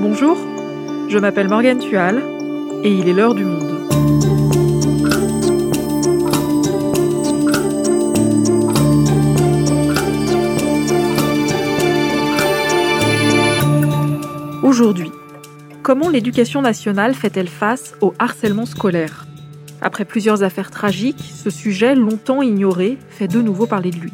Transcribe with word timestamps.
Bonjour, 0.00 0.36
je 1.08 1.18
m'appelle 1.18 1.48
Morgane 1.48 1.80
Tual 1.80 2.22
et 2.84 2.92
il 2.92 3.08
est 3.08 3.12
l'heure 3.12 3.34
du 3.34 3.44
monde. 3.44 3.64
Aujourd'hui, 14.62 15.10
comment 15.82 16.10
l'éducation 16.10 16.62
nationale 16.62 17.14
fait-elle 17.14 17.48
face 17.48 17.94
au 18.00 18.14
harcèlement 18.20 18.66
scolaire? 18.66 19.26
Après 19.80 20.04
plusieurs 20.04 20.44
affaires 20.44 20.70
tragiques, 20.70 21.32
ce 21.34 21.50
sujet, 21.50 21.96
longtemps 21.96 22.42
ignoré, 22.42 22.98
fait 23.10 23.26
de 23.26 23.42
nouveau 23.42 23.66
parler 23.66 23.90
de 23.90 23.96
lui. 23.96 24.12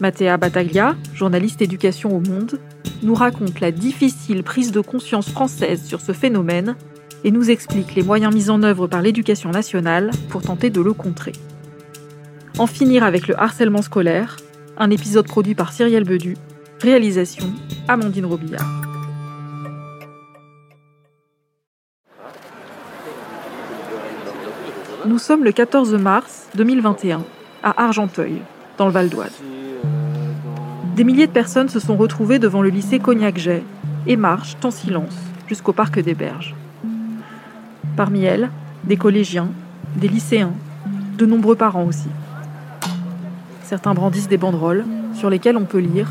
Mathéa 0.00 0.36
Battaglia, 0.36 0.94
journaliste 1.12 1.60
éducation 1.60 2.16
au 2.16 2.20
Monde, 2.20 2.60
nous 3.02 3.14
raconte 3.14 3.58
la 3.60 3.72
difficile 3.72 4.44
prise 4.44 4.70
de 4.70 4.80
conscience 4.80 5.28
française 5.28 5.84
sur 5.84 6.00
ce 6.00 6.12
phénomène 6.12 6.76
et 7.24 7.32
nous 7.32 7.50
explique 7.50 7.96
les 7.96 8.04
moyens 8.04 8.32
mis 8.32 8.48
en 8.48 8.62
œuvre 8.62 8.86
par 8.86 9.02
l'éducation 9.02 9.50
nationale 9.50 10.12
pour 10.28 10.42
tenter 10.42 10.70
de 10.70 10.80
le 10.80 10.92
contrer. 10.92 11.32
En 12.58 12.68
finir 12.68 13.02
avec 13.02 13.26
le 13.26 13.40
harcèlement 13.40 13.82
scolaire, 13.82 14.36
un 14.76 14.90
épisode 14.90 15.26
produit 15.26 15.56
par 15.56 15.72
Cyrielle 15.72 16.04
Bedu, 16.04 16.36
réalisation 16.80 17.52
Amandine 17.88 18.26
Robillard. 18.26 18.82
Nous 25.06 25.18
sommes 25.18 25.42
le 25.42 25.52
14 25.52 25.94
mars 25.94 26.48
2021 26.54 27.24
à 27.64 27.84
Argenteuil, 27.84 28.42
dans 28.76 28.86
le 28.86 28.92
Val 28.92 29.08
d'Oise. 29.08 29.42
Des 30.98 31.04
milliers 31.04 31.28
de 31.28 31.32
personnes 31.32 31.68
se 31.68 31.78
sont 31.78 31.96
retrouvées 31.96 32.40
devant 32.40 32.60
le 32.60 32.70
lycée 32.70 32.98
Cognac-Jay 32.98 33.62
et 34.08 34.16
marchent 34.16 34.56
en 34.64 34.72
silence 34.72 35.16
jusqu'au 35.46 35.72
parc 35.72 36.00
des 36.00 36.14
Berges. 36.14 36.56
Parmi 37.94 38.24
elles, 38.24 38.50
des 38.82 38.96
collégiens, 38.96 39.46
des 39.94 40.08
lycéens, 40.08 40.54
de 41.16 41.24
nombreux 41.24 41.54
parents 41.54 41.84
aussi. 41.84 42.08
Certains 43.62 43.94
brandissent 43.94 44.26
des 44.26 44.38
banderoles 44.38 44.84
sur 45.14 45.30
lesquelles 45.30 45.56
on 45.56 45.66
peut 45.66 45.78
lire 45.78 46.10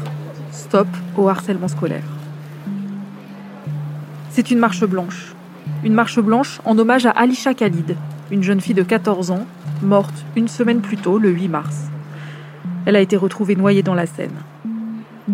Stop 0.54 0.88
au 1.18 1.28
harcèlement 1.28 1.68
scolaire. 1.68 2.08
C'est 4.30 4.52
une 4.52 4.60
marche 4.60 4.86
blanche. 4.86 5.36
Une 5.84 5.96
marche 5.96 6.22
blanche 6.22 6.62
en 6.64 6.80
hommage 6.80 7.06
à 7.06 7.10
Alisha 7.10 7.54
Khalid, 7.54 7.98
une 8.32 8.42
jeune 8.42 8.62
fille 8.62 8.74
de 8.74 8.84
14 8.84 9.32
ans, 9.32 9.46
morte 9.82 10.24
une 10.38 10.48
semaine 10.48 10.80
plus 10.80 10.96
tôt, 10.96 11.18
le 11.18 11.30
8 11.30 11.50
mars. 11.50 11.76
Elle 12.86 12.96
a 12.96 13.02
été 13.02 13.18
retrouvée 13.18 13.58
noyée 13.58 13.84
dans 13.84 13.94
la 13.94 14.06
Seine. 14.06 14.32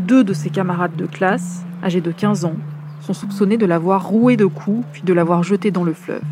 Deux 0.08 0.26
de 0.26 0.34
ses 0.34 0.50
camarades 0.50 0.98
de 0.98 1.06
classe, 1.06 1.64
âgés 1.82 2.02
de 2.02 2.12
15 2.12 2.44
ans, 2.44 2.58
sont 3.00 3.14
soupçonnés 3.14 3.56
de 3.58 3.66
l'avoir 3.66 4.06
roué 4.06 4.36
de 4.36 4.46
coups 4.46 4.86
puis 4.92 5.02
de 5.02 5.14
l'avoir 5.14 5.44
jeté 5.44 5.72
dans 5.72 5.86
le 5.86 5.94
fleuve. 5.94 6.24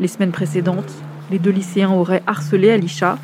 Les 0.00 0.08
semaines 0.08 0.32
précédentes, 0.32 0.92
les 1.30 1.38
deux 1.38 1.52
lycéens 1.52 1.92
auraient 1.92 2.24
harcelé 2.26 2.70
Alisha. 2.70 3.18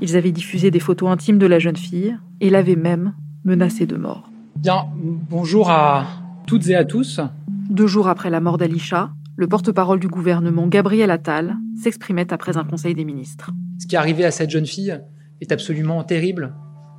Ils 0.00 0.16
avaient 0.16 0.30
diffusé 0.30 0.70
des 0.70 0.78
photos 0.78 1.10
intimes 1.10 1.38
de 1.38 1.46
la 1.46 1.58
jeune 1.58 1.76
fille 1.76 2.16
et 2.40 2.48
l'avaient 2.48 2.76
même 2.76 3.12
menacée 3.44 3.86
de 3.86 3.96
mort. 3.96 4.30
Bien, 4.54 4.86
bonjour 4.94 5.70
à 5.70 6.06
toutes 6.46 6.68
et 6.68 6.76
à 6.76 6.84
tous. 6.84 7.20
Deux 7.48 7.88
jours 7.88 8.06
après 8.06 8.30
la 8.30 8.38
mort 8.38 8.56
d'Alisha, 8.56 9.10
le 9.34 9.48
porte-parole 9.48 9.98
du 9.98 10.08
gouvernement, 10.08 10.68
Gabriel 10.68 11.10
Attal, 11.10 11.56
s'exprimait 11.82 12.32
après 12.32 12.56
un 12.56 12.64
conseil 12.64 12.94
des 12.94 13.04
ministres. 13.04 13.50
Ce 13.80 13.86
qui 13.88 13.96
est 13.96 13.98
arrivé 13.98 14.24
à 14.24 14.30
cette 14.30 14.50
jeune 14.50 14.66
fille 14.66 14.96
est 15.40 15.50
absolument 15.50 16.04
terrible 16.04 16.54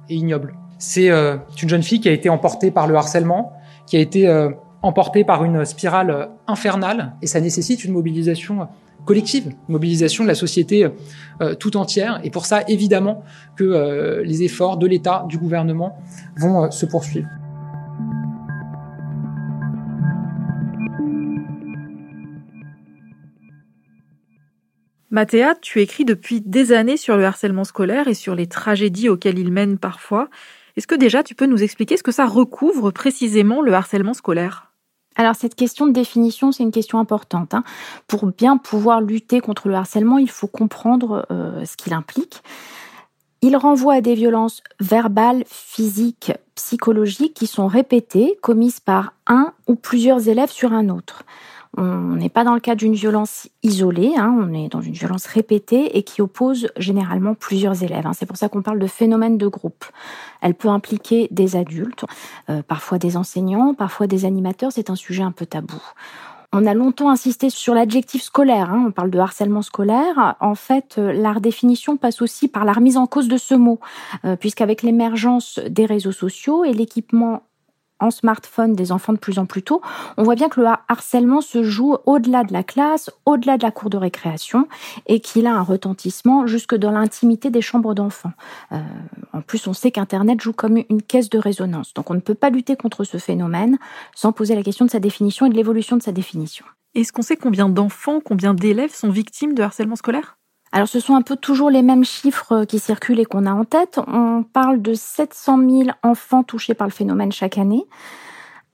et 0.09 0.15
ignoble. 0.15 0.53
C'est 0.79 1.11
euh, 1.11 1.35
une 1.61 1.67
jeune 1.67 1.83
fille 1.83 1.99
qui 1.99 2.07
a 2.07 2.13
été 2.13 2.29
emportée 2.29 2.71
par 2.71 2.87
le 2.87 2.95
harcèlement, 2.95 3.51
qui 3.85 3.97
a 3.97 3.99
été 3.99 4.27
euh, 4.27 4.49
emportée 4.81 5.25
par 5.25 5.43
une 5.43 5.65
spirale 5.65 6.09
euh, 6.09 6.25
infernale, 6.47 7.13
et 7.21 7.27
ça 7.27 7.41
nécessite 7.41 7.83
une 7.83 7.91
mobilisation 7.91 8.69
collective, 9.05 9.47
une 9.47 9.73
mobilisation 9.73 10.23
de 10.23 10.29
la 10.29 10.35
société 10.35 10.87
tout 11.57 11.77
entière. 11.77 12.19
Et 12.23 12.29
pour 12.29 12.45
ça, 12.45 12.63
évidemment, 12.67 13.23
que 13.55 14.21
les 14.23 14.43
efforts 14.43 14.77
de 14.77 14.85
l'État, 14.85 15.25
du 15.27 15.37
gouvernement 15.37 15.97
vont 16.37 16.69
se 16.69 16.85
poursuivre. 16.85 17.27
Mathéa, 25.09 25.55
tu 25.59 25.81
écris 25.81 26.05
depuis 26.05 26.41
des 26.41 26.71
années 26.71 26.97
sur 26.97 27.17
le 27.17 27.25
harcèlement 27.25 27.63
scolaire 27.63 28.07
et 28.09 28.13
sur 28.13 28.35
les 28.35 28.45
tragédies 28.45 29.09
auxquelles 29.09 29.39
il 29.39 29.51
mène 29.51 29.79
parfois. 29.79 30.29
Est-ce 30.79 30.87
que 30.87 30.95
déjà 30.95 31.23
tu 31.23 31.35
peux 31.35 31.45
nous 31.45 31.61
expliquer 31.61 31.97
ce 31.97 32.03
que 32.03 32.13
ça 32.13 32.25
recouvre 32.25 32.91
précisément 32.91 33.61
le 33.61 33.73
harcèlement 33.73 34.13
scolaire? 34.13 34.71
Alors 35.17 35.35
cette 35.35 35.55
question 35.55 35.87
de 35.87 35.91
définition, 35.91 36.53
c'est 36.53 36.63
une 36.63 36.71
question 36.71 36.99
importante. 36.99 37.53
Hein. 37.53 37.65
Pour 38.07 38.25
bien 38.27 38.55
pouvoir 38.55 39.01
lutter 39.01 39.41
contre 39.41 39.67
le 39.67 39.75
harcèlement, 39.75 40.19
il 40.19 40.29
faut 40.29 40.47
comprendre 40.47 41.25
euh, 41.31 41.65
ce 41.65 41.75
qu'il 41.75 41.93
implique. 41.93 42.43
Il 43.41 43.57
renvoie 43.57 43.95
à 43.95 44.01
des 44.01 44.15
violences 44.15 44.61
verbales, 44.79 45.43
physiques, 45.47 46.31
psychologiques 46.55 47.33
qui 47.33 47.47
sont 47.47 47.67
répétées, 47.67 48.37
commises 48.41 48.79
par 48.79 49.11
un 49.27 49.51
ou 49.67 49.75
plusieurs 49.75 50.29
élèves 50.29 50.51
sur 50.51 50.71
un 50.71 50.87
autre. 50.87 51.23
On 51.81 52.15
n'est 52.15 52.27
pas 52.27 52.43
dans 52.43 52.55
le 52.55 52.59
cas 52.59 52.75
d'une 52.75 52.93
violence 52.93 53.47
isolée, 53.63 54.11
hein, 54.17 54.35
on 54.37 54.53
est 54.53 54.67
dans 54.67 54.81
une 54.81 54.91
violence 54.91 55.25
répétée 55.25 55.97
et 55.97 56.03
qui 56.03 56.21
oppose 56.21 56.67
généralement 56.75 57.35
plusieurs 57.35 57.83
élèves. 57.83 58.05
Hein. 58.05 58.11
C'est 58.11 58.25
pour 58.25 58.35
ça 58.35 58.49
qu'on 58.49 58.61
parle 58.61 58.79
de 58.79 58.87
phénomène 58.87 59.37
de 59.37 59.47
groupe. 59.47 59.85
Elle 60.41 60.55
peut 60.55 60.67
impliquer 60.67 61.29
des 61.31 61.55
adultes, 61.55 62.03
euh, 62.49 62.61
parfois 62.63 62.97
des 62.97 63.15
enseignants, 63.15 63.73
parfois 63.73 64.07
des 64.07 64.25
animateurs. 64.25 64.73
C'est 64.73 64.89
un 64.89 64.95
sujet 64.95 65.23
un 65.23 65.31
peu 65.31 65.45
tabou. 65.45 65.81
On 66.51 66.65
a 66.65 66.73
longtemps 66.73 67.09
insisté 67.09 67.49
sur 67.49 67.73
l'adjectif 67.73 68.23
scolaire. 68.23 68.71
Hein. 68.71 68.83
On 68.87 68.91
parle 68.91 69.11
de 69.11 69.19
harcèlement 69.19 69.61
scolaire. 69.61 70.35
En 70.41 70.55
fait, 70.55 70.95
euh, 70.97 71.13
la 71.13 71.31
redéfinition 71.31 71.95
passe 71.95 72.21
aussi 72.21 72.49
par 72.49 72.65
la 72.65 72.73
remise 72.73 72.97
en 72.97 73.07
cause 73.07 73.29
de 73.29 73.37
ce 73.37 73.55
mot, 73.55 73.79
euh, 74.25 74.35
puisqu'avec 74.35 74.81
l'émergence 74.81 75.59
des 75.69 75.85
réseaux 75.85 76.11
sociaux 76.11 76.65
et 76.65 76.73
l'équipement 76.73 77.43
en 77.99 78.11
smartphone 78.11 78.73
des 78.73 78.91
enfants 78.91 79.13
de 79.13 79.17
plus 79.17 79.39
en 79.39 79.45
plus 79.45 79.63
tôt, 79.63 79.81
on 80.17 80.23
voit 80.23 80.35
bien 80.35 80.49
que 80.49 80.59
le 80.61 80.67
harcèlement 80.87 81.41
se 81.41 81.63
joue 81.63 81.97
au-delà 82.05 82.43
de 82.43 82.53
la 82.53 82.63
classe, 82.63 83.09
au-delà 83.25 83.57
de 83.57 83.63
la 83.63 83.71
cour 83.71 83.89
de 83.89 83.97
récréation, 83.97 84.67
et 85.07 85.19
qu'il 85.19 85.47
a 85.47 85.53
un 85.53 85.61
retentissement 85.61 86.47
jusque 86.47 86.75
dans 86.75 86.91
l'intimité 86.91 87.49
des 87.49 87.61
chambres 87.61 87.93
d'enfants. 87.93 88.33
Euh, 88.71 88.79
en 89.33 89.41
plus, 89.41 89.67
on 89.67 89.73
sait 89.73 89.91
qu'Internet 89.91 90.41
joue 90.41 90.53
comme 90.53 90.77
une 90.89 91.01
caisse 91.01 91.29
de 91.29 91.39
résonance. 91.39 91.93
Donc 91.93 92.09
on 92.09 92.13
ne 92.13 92.19
peut 92.19 92.35
pas 92.35 92.49
lutter 92.49 92.75
contre 92.75 93.03
ce 93.03 93.17
phénomène 93.17 93.77
sans 94.15 94.31
poser 94.31 94.55
la 94.55 94.63
question 94.63 94.85
de 94.85 94.91
sa 94.91 94.99
définition 94.99 95.45
et 95.45 95.49
de 95.49 95.55
l'évolution 95.55 95.97
de 95.97 96.03
sa 96.03 96.11
définition. 96.11 96.65
Est-ce 96.95 97.11
qu'on 97.13 97.21
sait 97.21 97.37
combien 97.37 97.69
d'enfants, 97.69 98.19
combien 98.19 98.53
d'élèves 98.53 98.95
sont 98.95 99.11
victimes 99.11 99.53
de 99.53 99.61
harcèlement 99.61 99.95
scolaire? 99.95 100.38
Alors 100.71 100.87
ce 100.87 100.99
sont 100.99 101.15
un 101.15 101.21
peu 101.21 101.35
toujours 101.35 101.69
les 101.69 101.81
mêmes 101.81 102.05
chiffres 102.05 102.65
qui 102.65 102.79
circulent 102.79 103.19
et 103.19 103.25
qu'on 103.25 103.45
a 103.45 103.53
en 103.53 103.65
tête. 103.65 103.99
On 104.07 104.43
parle 104.43 104.81
de 104.81 104.93
700 104.93 105.57
000 105.57 105.89
enfants 106.03 106.43
touchés 106.43 106.73
par 106.75 106.87
le 106.87 106.93
phénomène 106.93 107.31
chaque 107.31 107.57
année. 107.57 107.85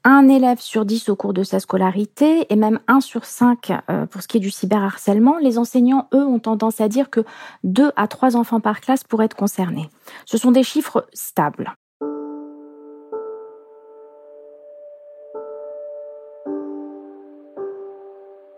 Un 0.04 0.28
élève 0.28 0.60
sur 0.60 0.86
dix 0.86 1.10
au 1.10 1.16
cours 1.16 1.34
de 1.34 1.42
sa 1.42 1.60
scolarité 1.60 2.46
et 2.52 2.56
même 2.56 2.80
un 2.88 3.02
sur 3.02 3.26
cinq 3.26 3.72
euh, 3.90 4.06
pour 4.06 4.22
ce 4.22 4.28
qui 4.28 4.38
est 4.38 4.40
du 4.40 4.52
cyberharcèlement. 4.52 5.40
Les 5.40 5.58
enseignants, 5.58 6.10
eux, 6.14 6.24
ont 6.24 6.38
tendance 6.38 6.80
à 6.80 6.90
dire 6.90 7.10
que 7.10 7.22
deux 7.64 7.92
à 7.96 8.08
trois 8.08 8.36
enfants 8.36 8.60
par 8.60 8.82
classe 8.82 9.04
pourraient 9.04 9.26
être 9.26 9.36
concernés. 9.36 9.90
Ce 10.26 10.38
sont 10.38 10.52
des 10.52 10.62
chiffres 10.62 11.08
stables. 11.12 11.74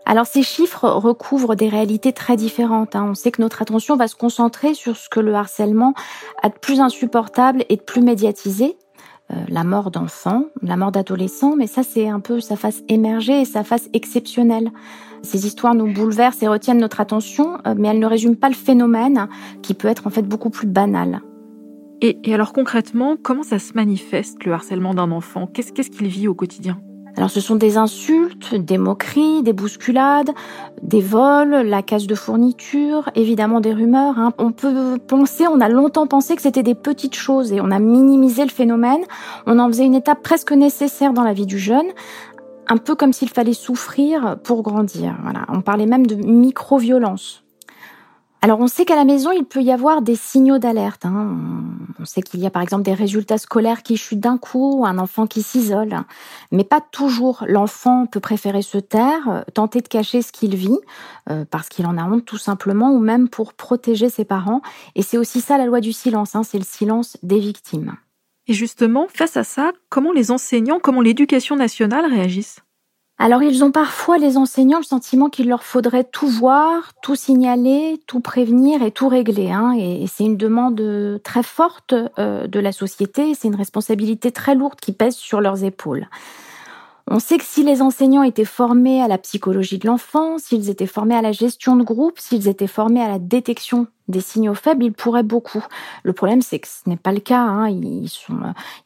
Alors 0.08 0.24
ces 0.24 0.42
chiffres 0.42 0.88
recouvrent 0.88 1.54
des 1.54 1.68
réalités 1.68 2.14
très 2.14 2.36
différentes. 2.36 2.96
Hein. 2.96 3.08
On 3.10 3.14
sait 3.14 3.30
que 3.30 3.42
notre 3.42 3.60
attention 3.60 3.94
va 3.94 4.08
se 4.08 4.16
concentrer 4.16 4.72
sur 4.72 4.96
ce 4.96 5.10
que 5.10 5.20
le 5.20 5.34
harcèlement 5.34 5.92
a 6.42 6.48
de 6.48 6.54
plus 6.54 6.80
insupportable 6.80 7.66
et 7.68 7.76
de 7.76 7.82
plus 7.82 8.00
médiatisé. 8.00 8.78
Euh, 9.30 9.34
la 9.48 9.64
mort 9.64 9.90
d'enfants, 9.90 10.44
la 10.62 10.78
mort 10.78 10.92
d'adolescents, 10.92 11.56
mais 11.56 11.66
ça 11.66 11.82
c'est 11.82 12.08
un 12.08 12.20
peu 12.20 12.40
sa 12.40 12.56
face 12.56 12.82
émergée 12.88 13.42
et 13.42 13.44
sa 13.44 13.64
face 13.64 13.90
exceptionnelle. 13.92 14.72
Ces 15.20 15.46
histoires 15.46 15.74
nous 15.74 15.92
bouleversent 15.92 16.42
et 16.42 16.48
retiennent 16.48 16.78
notre 16.78 17.02
attention, 17.02 17.58
euh, 17.66 17.74
mais 17.76 17.88
elles 17.88 17.98
ne 17.98 18.06
résument 18.06 18.34
pas 18.34 18.48
le 18.48 18.54
phénomène 18.54 19.28
qui 19.60 19.74
peut 19.74 19.88
être 19.88 20.06
en 20.06 20.10
fait 20.10 20.22
beaucoup 20.22 20.48
plus 20.48 20.66
banal. 20.66 21.20
Et, 22.00 22.16
alors 22.32 22.54
concrètement, 22.54 23.18
comment 23.22 23.42
ça 23.42 23.58
se 23.58 23.74
manifeste 23.74 24.42
le 24.44 24.54
harcèlement 24.54 24.94
d'un 24.94 25.10
enfant? 25.10 25.46
Qu'est-ce 25.46 25.90
qu'il 25.90 26.06
vit 26.06 26.28
au 26.28 26.34
quotidien? 26.34 26.80
Alors 27.18 27.30
ce 27.30 27.40
sont 27.40 27.56
des 27.56 27.76
insultes, 27.76 28.54
des 28.54 28.78
moqueries, 28.78 29.42
des 29.42 29.52
bousculades, 29.52 30.30
des 30.82 31.00
vols, 31.00 31.50
la 31.66 31.82
casse 31.82 32.06
de 32.06 32.14
fournitures, 32.14 33.10
évidemment 33.16 33.60
des 33.60 33.72
rumeurs. 33.72 34.20
Hein. 34.20 34.32
On 34.38 34.52
peut 34.52 34.98
penser, 35.04 35.48
on 35.48 35.60
a 35.60 35.68
longtemps 35.68 36.06
pensé 36.06 36.36
que 36.36 36.42
c'était 36.42 36.62
des 36.62 36.76
petites 36.76 37.16
choses 37.16 37.52
et 37.52 37.60
on 37.60 37.72
a 37.72 37.80
minimisé 37.80 38.44
le 38.44 38.50
phénomène. 38.50 39.00
On 39.46 39.58
en 39.58 39.66
faisait 39.66 39.84
une 39.84 39.96
étape 39.96 40.22
presque 40.22 40.52
nécessaire 40.52 41.12
dans 41.12 41.24
la 41.24 41.32
vie 41.32 41.46
du 41.46 41.58
jeune, 41.58 41.88
un 42.68 42.76
peu 42.76 42.94
comme 42.94 43.12
s'il 43.12 43.30
fallait 43.30 43.52
souffrir 43.52 44.36
pour 44.44 44.62
grandir. 44.62 45.16
Voilà. 45.24 45.44
On 45.48 45.60
parlait 45.60 45.86
même 45.86 46.06
de 46.06 46.14
micro-violence. 46.14 47.42
Alors 48.40 48.60
on 48.60 48.68
sait 48.68 48.84
qu'à 48.84 48.94
la 48.94 49.04
maison, 49.04 49.32
il 49.32 49.44
peut 49.44 49.62
y 49.62 49.72
avoir 49.72 50.00
des 50.00 50.14
signaux 50.14 50.58
d'alerte. 50.58 51.04
Hein. 51.04 51.36
On 51.98 52.04
sait 52.04 52.22
qu'il 52.22 52.38
y 52.40 52.46
a 52.46 52.50
par 52.50 52.62
exemple 52.62 52.84
des 52.84 52.94
résultats 52.94 53.38
scolaires 53.38 53.82
qui 53.82 53.96
chutent 53.96 54.20
d'un 54.20 54.38
coup, 54.38 54.84
un 54.86 54.98
enfant 54.98 55.26
qui 55.26 55.42
s'isole, 55.42 55.96
mais 56.52 56.62
pas 56.62 56.80
toujours. 56.80 57.44
L'enfant 57.48 58.06
peut 58.06 58.20
préférer 58.20 58.62
se 58.62 58.78
taire, 58.78 59.28
euh, 59.28 59.42
tenter 59.54 59.80
de 59.80 59.88
cacher 59.88 60.22
ce 60.22 60.30
qu'il 60.30 60.54
vit, 60.54 60.78
euh, 61.30 61.44
parce 61.50 61.68
qu'il 61.68 61.86
en 61.86 61.98
a 61.98 62.04
honte 62.04 62.24
tout 62.24 62.38
simplement, 62.38 62.92
ou 62.92 63.00
même 63.00 63.28
pour 63.28 63.54
protéger 63.54 64.08
ses 64.08 64.24
parents. 64.24 64.62
Et 64.94 65.02
c'est 65.02 65.18
aussi 65.18 65.40
ça 65.40 65.58
la 65.58 65.66
loi 65.66 65.80
du 65.80 65.92
silence, 65.92 66.36
hein. 66.36 66.44
c'est 66.44 66.58
le 66.58 66.64
silence 66.64 67.16
des 67.24 67.40
victimes. 67.40 67.96
Et 68.46 68.54
justement, 68.54 69.08
face 69.12 69.36
à 69.36 69.44
ça, 69.44 69.72
comment 69.90 70.12
les 70.12 70.30
enseignants, 70.30 70.78
comment 70.80 71.00
l'éducation 71.00 71.56
nationale 71.56 72.06
réagissent? 72.06 72.60
Alors 73.20 73.42
ils 73.42 73.64
ont 73.64 73.72
parfois, 73.72 74.16
les 74.16 74.36
enseignants, 74.36 74.78
le 74.78 74.84
sentiment 74.84 75.28
qu'il 75.28 75.48
leur 75.48 75.64
faudrait 75.64 76.04
tout 76.04 76.28
voir, 76.28 76.92
tout 77.02 77.16
signaler, 77.16 78.00
tout 78.06 78.20
prévenir 78.20 78.82
et 78.82 78.92
tout 78.92 79.08
régler. 79.08 79.50
Hein. 79.50 79.74
Et, 79.76 80.06
c'est 80.06 80.24
une 80.24 80.36
demande 80.36 81.20
très 81.24 81.42
forte 81.42 81.94
euh, 82.18 82.46
de 82.46 82.60
la 82.60 82.70
société, 82.70 83.34
c'est 83.34 83.48
une 83.48 83.56
responsabilité 83.56 84.30
très 84.30 84.54
lourde 84.54 84.78
qui 84.80 84.92
pèse 84.92 85.16
sur 85.16 85.40
leurs 85.40 85.64
épaules. 85.64 86.08
On 87.10 87.18
sait 87.18 87.38
que 87.38 87.44
si 87.44 87.64
les 87.64 87.82
enseignants 87.82 88.22
étaient 88.22 88.44
formés 88.44 89.02
à 89.02 89.08
la 89.08 89.18
psychologie 89.18 89.78
de 89.78 89.86
l'enfant, 89.86 90.38
s'ils 90.38 90.68
étaient 90.68 90.86
formés 90.86 91.16
à 91.16 91.22
la 91.22 91.32
gestion 91.32 91.74
de 91.74 91.82
groupe, 91.82 92.18
s'ils 92.18 92.48
étaient 92.48 92.66
formés 92.66 93.02
à 93.02 93.08
la 93.08 93.18
détection 93.18 93.86
des 94.08 94.20
signaux 94.20 94.54
faibles, 94.54 94.84
ils 94.84 94.92
pourraient 94.92 95.22
beaucoup. 95.22 95.64
Le 96.02 96.12
problème, 96.12 96.42
c'est 96.42 96.58
que 96.58 96.68
ce 96.68 96.88
n'est 96.88 96.96
pas 96.96 97.12
le 97.12 97.20
cas. 97.20 97.42
Hein. 97.42 97.68
Ils, 97.68 98.08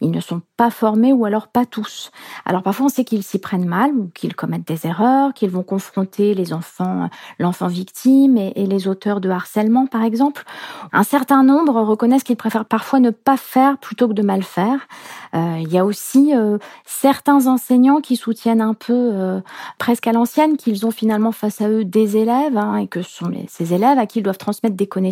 ne 0.00 0.20
sont 0.20 0.42
pas 0.56 0.70
formés 0.70 1.12
ou 1.12 1.24
alors 1.24 1.48
pas 1.48 1.64
tous. 1.64 2.10
Alors 2.44 2.62
parfois, 2.62 2.86
on 2.86 2.88
sait 2.88 3.04
qu'ils 3.04 3.22
s'y 3.22 3.38
prennent 3.38 3.66
mal 3.66 3.92
ou 3.92 4.10
qu'ils 4.14 4.34
commettent 4.34 4.66
des 4.66 4.86
erreurs, 4.86 5.32
qu'ils 5.32 5.50
vont 5.50 5.62
confronter 5.62 6.34
les 6.34 6.52
enfants, 6.52 7.08
l'enfant 7.38 7.68
victime 7.68 8.36
et, 8.36 8.66
les 8.66 8.88
auteurs 8.88 9.20
de 9.20 9.28
harcèlement, 9.28 9.86
par 9.86 10.02
exemple. 10.02 10.44
Un 10.92 11.02
certain 11.02 11.42
nombre 11.42 11.80
reconnaissent 11.82 12.22
qu'ils 12.22 12.36
préfèrent 12.36 12.64
parfois 12.64 13.00
ne 13.00 13.10
pas 13.10 13.36
faire 13.36 13.78
plutôt 13.78 14.08
que 14.08 14.12
de 14.12 14.22
mal 14.22 14.42
faire. 14.42 14.86
Euh, 15.34 15.58
il 15.60 15.72
y 15.72 15.78
a 15.78 15.84
aussi 15.84 16.34
euh, 16.34 16.58
certains 16.84 17.46
enseignants 17.46 18.00
qui 18.00 18.16
soutiennent 18.16 18.60
un 18.60 18.74
peu, 18.74 18.92
euh, 18.92 19.40
presque 19.78 20.06
à 20.06 20.12
l'ancienne, 20.12 20.56
qu'ils 20.56 20.86
ont 20.86 20.90
finalement 20.90 21.32
face 21.32 21.60
à 21.60 21.68
eux 21.68 21.84
des 21.84 22.16
élèves 22.16 22.56
hein, 22.56 22.76
et 22.76 22.86
que 22.86 23.02
ce 23.02 23.10
sont 23.10 23.32
ces 23.48 23.74
élèves 23.74 23.98
à 23.98 24.06
qui 24.06 24.20
ils 24.20 24.22
doivent 24.22 24.38
transmettre 24.38 24.76
des 24.76 24.86
connaissances 24.86 25.11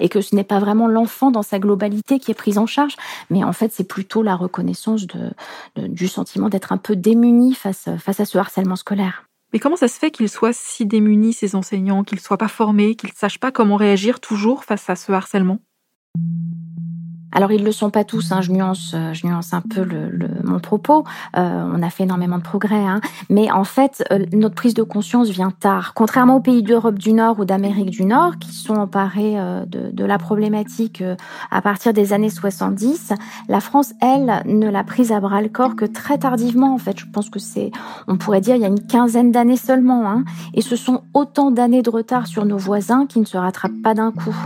et 0.00 0.08
que 0.08 0.20
ce 0.20 0.34
n'est 0.34 0.44
pas 0.44 0.58
vraiment 0.58 0.86
l'enfant 0.86 1.30
dans 1.30 1.42
sa 1.42 1.58
globalité 1.58 2.18
qui 2.18 2.30
est 2.30 2.34
pris 2.34 2.58
en 2.58 2.66
charge, 2.66 2.96
mais 3.30 3.44
en 3.44 3.52
fait 3.52 3.72
c'est 3.72 3.88
plutôt 3.88 4.22
la 4.22 4.36
reconnaissance 4.36 5.06
du 5.76 6.08
sentiment 6.08 6.48
d'être 6.48 6.72
un 6.72 6.78
peu 6.78 6.96
démuni 6.96 7.54
face, 7.54 7.88
face 7.98 8.20
à 8.20 8.24
ce 8.24 8.38
harcèlement 8.38 8.76
scolaire. 8.76 9.24
Mais 9.52 9.58
comment 9.58 9.76
ça 9.76 9.88
se 9.88 9.98
fait 9.98 10.10
qu'ils 10.10 10.28
soient 10.28 10.52
si 10.52 10.84
démunis, 10.84 11.32
ces 11.32 11.54
enseignants, 11.54 12.04
qu'ils 12.04 12.18
ne 12.18 12.22
soient 12.22 12.36
pas 12.36 12.48
formés, 12.48 12.96
qu'ils 12.96 13.10
ne 13.10 13.14
sachent 13.14 13.40
pas 13.40 13.50
comment 13.50 13.76
réagir 13.76 14.20
toujours 14.20 14.64
face 14.64 14.90
à 14.90 14.96
ce 14.96 15.10
harcèlement? 15.12 15.58
Alors 17.32 17.52
ils 17.52 17.62
le 17.62 17.72
sont 17.72 17.90
pas 17.90 18.04
tous, 18.04 18.32
hein, 18.32 18.40
je 18.40 18.50
nuance, 18.50 18.92
euh, 18.94 19.12
je 19.12 19.26
nuance 19.26 19.52
un 19.52 19.60
peu 19.60 19.82
le, 19.82 20.10
mon 20.44 20.58
propos. 20.60 21.04
Euh, 21.36 21.72
on 21.74 21.82
a 21.82 21.90
fait 21.90 22.04
énormément 22.04 22.38
de 22.38 22.42
progrès, 22.42 22.76
hein, 22.76 23.00
mais 23.28 23.50
en 23.50 23.64
fait 23.64 24.04
euh, 24.10 24.24
notre 24.32 24.54
prise 24.54 24.74
de 24.74 24.82
conscience 24.82 25.28
vient 25.28 25.50
tard. 25.50 25.92
Contrairement 25.94 26.36
aux 26.36 26.40
pays 26.40 26.62
d'Europe 26.62 26.98
du 26.98 27.12
Nord 27.12 27.38
ou 27.38 27.44
d'Amérique 27.44 27.90
du 27.90 28.04
Nord 28.04 28.38
qui 28.38 28.52
sont 28.52 28.74
emparés 28.74 29.36
de, 29.66 29.90
de, 29.90 30.04
la 30.04 30.18
problématique 30.18 31.02
à 31.50 31.60
partir 31.60 31.92
des 31.92 32.12
années 32.12 32.30
70, 32.30 33.12
la 33.48 33.60
France, 33.60 33.92
elle, 34.00 34.42
ne 34.46 34.68
l'a 34.68 34.84
prise 34.84 35.12
à 35.12 35.20
bras 35.20 35.42
le 35.42 35.48
corps 35.48 35.76
que 35.76 35.84
très 35.84 36.18
tardivement. 36.18 36.74
En 36.74 36.78
fait, 36.78 36.98
je 36.98 37.06
pense 37.12 37.28
que 37.28 37.38
c'est, 37.38 37.70
on 38.06 38.16
pourrait 38.16 38.40
dire, 38.40 38.56
il 38.56 38.62
y 38.62 38.64
a 38.64 38.68
une 38.68 38.86
quinzaine 38.86 39.32
d'années 39.32 39.56
seulement, 39.56 40.08
hein, 40.08 40.24
et 40.54 40.62
ce 40.62 40.76
sont 40.76 41.02
autant 41.14 41.50
d'années 41.50 41.82
de 41.82 41.90
retard 41.90 42.26
sur 42.26 42.44
nos 42.44 42.58
voisins 42.58 43.06
qui 43.06 43.20
ne 43.20 43.26
se 43.26 43.36
rattrapent 43.36 43.82
pas 43.82 43.94
d'un 43.94 44.12
coup. 44.12 44.36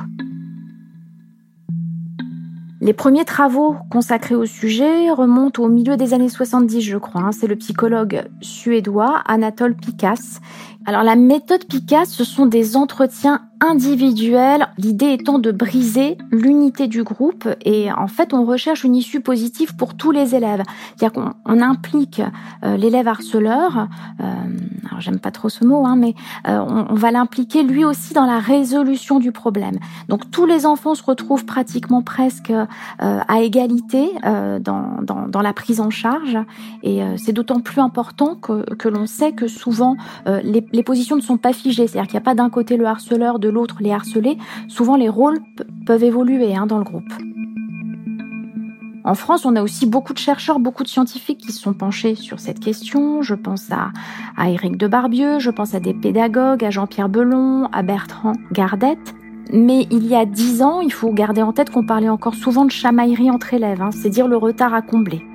Les 2.85 2.93
premiers 2.93 3.25
travaux 3.25 3.77
consacrés 3.93 4.35
au 4.35 4.45
sujet 4.45 5.09
remontent 5.13 5.63
au 5.63 5.69
milieu 5.69 5.97
des 5.97 6.15
années 6.15 6.29
70, 6.29 6.81
je 6.81 6.99
crois. 6.99 7.21
Hein. 7.21 7.31
C'est 7.31 7.47
le 7.47 7.55
psychologue 7.55 8.25
suédois 8.41 9.23
Anatole 9.25 9.77
Picasse. 9.77 10.41
Alors 10.85 11.05
la 11.05 11.15
méthode 11.15 11.65
Picasse, 11.65 12.11
ce 12.11 12.25
sont 12.25 12.45
des 12.45 12.77
entretiens 12.77 13.43
individuelle, 13.63 14.67
l'idée 14.77 15.13
étant 15.13 15.39
de 15.39 15.53
briser 15.53 16.19
l'unité 16.33 16.89
du 16.89 17.05
groupe 17.05 17.49
et 17.65 17.93
en 17.93 18.09
fait 18.09 18.35
on 18.35 18.45
recherche 18.45 18.83
une 18.83 18.97
issue 18.97 19.21
positive 19.21 19.77
pour 19.77 19.95
tous 19.95 20.11
les 20.11 20.35
élèves. 20.35 20.63
C'est-à-dire 20.97 21.13
qu'on 21.45 21.61
implique 21.61 22.21
euh, 22.65 22.77
l'élève 22.77 23.07
harceleur, 23.07 23.87
euh, 24.21 24.25
alors 24.89 25.01
j'aime 25.01 25.21
pas 25.21 25.31
trop 25.31 25.49
ce 25.49 25.65
mot, 25.65 25.87
hein, 25.87 25.95
mais 25.95 26.15
euh, 26.49 26.59
on, 26.59 26.95
va 26.95 27.13
l'impliquer 27.13 27.63
lui 27.63 27.85
aussi 27.85 28.15
dans 28.15 28.27
la 28.27 28.41
résolution 28.41 29.21
du 29.21 29.31
problème. 29.31 29.79
Donc 30.09 30.31
tous 30.33 30.45
les 30.45 30.67
enfants 30.67 30.97
se 30.97 31.05
retrouvent 31.05 31.45
pratiquement 31.45 32.03
presque 32.03 32.51
euh, 32.51 32.65
à 32.99 33.41
égalité 33.43 34.11
dans, 34.23 35.01
dans, 35.03 35.29
dans, 35.29 35.43
la 35.43 35.53
prise 35.53 35.81
en 35.81 35.91
charge 35.91 36.39
et 36.83 37.01
c'est 37.17 37.33
d'autant 37.33 37.61
plus 37.61 37.81
important 37.81 38.35
que, 38.35 38.75
que 38.75 38.89
l'on 38.89 39.07
sait 39.07 39.33
que 39.33 39.47
souvent 39.47 39.97
les, 40.27 40.65
les 40.73 40.83
positions 40.83 41.17
ne 41.17 41.21
sont 41.21 41.37
pas 41.37 41.53
figées, 41.53 41.87
c'est-à-dire 41.87 42.09
qu'il 42.09 42.17
n'y 42.17 42.23
a 42.23 42.25
pas 42.25 42.35
d'un 42.35 42.51
côté 42.51 42.77
le 42.77 42.87
harceleur, 42.87 43.39
de 43.39 43.49
l'autre 43.53 43.77
les 43.81 43.93
harcelés, 43.93 44.39
souvent 44.69 44.97
les 44.97 45.09
rôles 45.09 45.39
peuvent 45.87 46.05
évoluer 46.05 46.55
hein, 46.55 46.67
dans 46.67 46.79
le 46.79 46.85
groupe. 46.85 47.13
En 49.05 49.15
France, 49.15 49.45
on 49.45 49.57
a 49.57 49.63
aussi 49.63 49.87
beaucoup 49.87 50.13
de 50.13 50.19
chercheurs, 50.19 50.61
beaucoup 50.61 50.85
de 50.85 50.89
scientifiques 50.89 51.39
qui 51.39 51.53
se 51.53 51.61
sont 51.61 51.73
penchés 51.73 52.15
sur 52.15 52.39
cette 52.39 52.61
question. 52.61 53.21
Je 53.21 53.35
pense 53.35 53.71
à, 53.73 53.91
à 54.37 54.49
Éric 54.51 54.77
de 54.77 54.87
Barbieux, 54.87 55.41
je 55.41 55.51
pense 55.51 55.75
à 55.75 55.81
des 55.81 55.93
pédagogues, 55.93 56.65
à 56.65 56.71
Jean-Pierre 56.71 57.09
Belon, 57.09 57.69
à 57.73 57.83
Bertrand 57.83 58.35
Gardette. 58.53 59.15
Mais 59.53 59.89
il 59.91 60.07
y 60.07 60.15
a 60.15 60.25
dix 60.25 60.63
ans, 60.63 60.81
il 60.81 60.93
faut 60.93 61.13
garder 61.13 61.43
en 61.43 61.53
tête 61.53 61.71
qu'on 61.71 61.85
parlait 61.85 62.09
encore 62.09 62.35
souvent 62.35 62.65
de 62.65 62.71
chamaillerie 62.71 63.31
entre 63.31 63.55
élèves, 63.55 63.83
hein, 63.83 63.91
c'est 63.91 64.09
dire 64.09 64.29
le 64.29 64.37
retard 64.37 64.73
à 64.73 64.83
combler. 64.83 65.27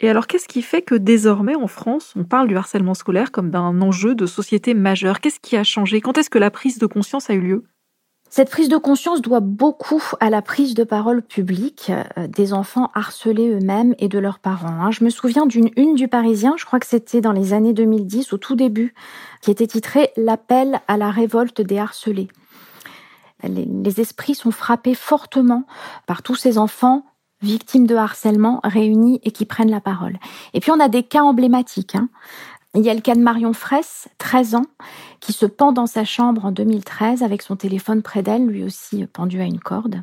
Et 0.00 0.08
alors, 0.08 0.26
qu'est-ce 0.26 0.48
qui 0.48 0.62
fait 0.62 0.82
que 0.82 0.94
désormais, 0.94 1.54
en 1.54 1.66
France, 1.66 2.14
on 2.16 2.24
parle 2.24 2.48
du 2.48 2.56
harcèlement 2.56 2.94
scolaire 2.94 3.30
comme 3.30 3.50
d'un 3.50 3.82
enjeu 3.82 4.14
de 4.14 4.24
société 4.24 4.72
majeur? 4.72 5.20
Qu'est-ce 5.20 5.40
qui 5.40 5.56
a 5.56 5.64
changé? 5.64 6.00
Quand 6.00 6.16
est-ce 6.16 6.30
que 6.30 6.38
la 6.38 6.50
prise 6.50 6.78
de 6.78 6.86
conscience 6.86 7.28
a 7.28 7.34
eu 7.34 7.40
lieu? 7.40 7.64
Cette 8.32 8.48
prise 8.48 8.68
de 8.68 8.76
conscience 8.76 9.20
doit 9.20 9.40
beaucoup 9.40 10.02
à 10.20 10.30
la 10.30 10.40
prise 10.40 10.74
de 10.74 10.84
parole 10.84 11.20
publique 11.20 11.90
euh, 12.16 12.28
des 12.28 12.52
enfants 12.52 12.92
harcelés 12.94 13.50
eux-mêmes 13.50 13.96
et 13.98 14.08
de 14.08 14.20
leurs 14.20 14.38
parents. 14.38 14.68
Hein. 14.68 14.92
Je 14.92 15.02
me 15.02 15.10
souviens 15.10 15.46
d'une 15.46 15.70
une 15.76 15.96
du 15.96 16.06
Parisien, 16.06 16.54
je 16.56 16.64
crois 16.64 16.78
que 16.78 16.86
c'était 16.86 17.20
dans 17.20 17.32
les 17.32 17.52
années 17.52 17.72
2010, 17.72 18.32
au 18.32 18.38
tout 18.38 18.54
début, 18.54 18.94
qui 19.42 19.50
était 19.50 19.66
titrée 19.66 20.12
L'appel 20.16 20.80
à 20.86 20.96
la 20.96 21.10
révolte 21.10 21.60
des 21.60 21.78
harcelés. 21.78 22.28
Les 23.42 24.00
esprits 24.00 24.34
sont 24.34 24.52
frappés 24.52 24.94
fortement 24.94 25.64
par 26.06 26.22
tous 26.22 26.36
ces 26.36 26.56
enfants 26.56 27.09
victimes 27.42 27.86
de 27.86 27.96
harcèlement 27.96 28.60
réunies 28.64 29.20
et 29.22 29.30
qui 29.30 29.44
prennent 29.44 29.70
la 29.70 29.80
parole. 29.80 30.18
Et 30.54 30.60
puis 30.60 30.70
on 30.70 30.80
a 30.80 30.88
des 30.88 31.02
cas 31.02 31.22
emblématiques. 31.22 31.94
Hein. 31.94 32.08
Il 32.74 32.82
y 32.82 32.90
a 32.90 32.94
le 32.94 33.00
cas 33.00 33.14
de 33.14 33.20
Marion 33.20 33.52
Fraisse, 33.52 34.08
13 34.18 34.54
ans, 34.54 34.66
qui 35.18 35.32
se 35.32 35.46
pend 35.46 35.72
dans 35.72 35.86
sa 35.86 36.04
chambre 36.04 36.44
en 36.44 36.52
2013 36.52 37.22
avec 37.22 37.42
son 37.42 37.56
téléphone 37.56 38.02
près 38.02 38.22
d'elle, 38.22 38.46
lui 38.46 38.62
aussi 38.62 39.04
pendu 39.06 39.40
à 39.40 39.44
une 39.44 39.58
corde. 39.58 40.00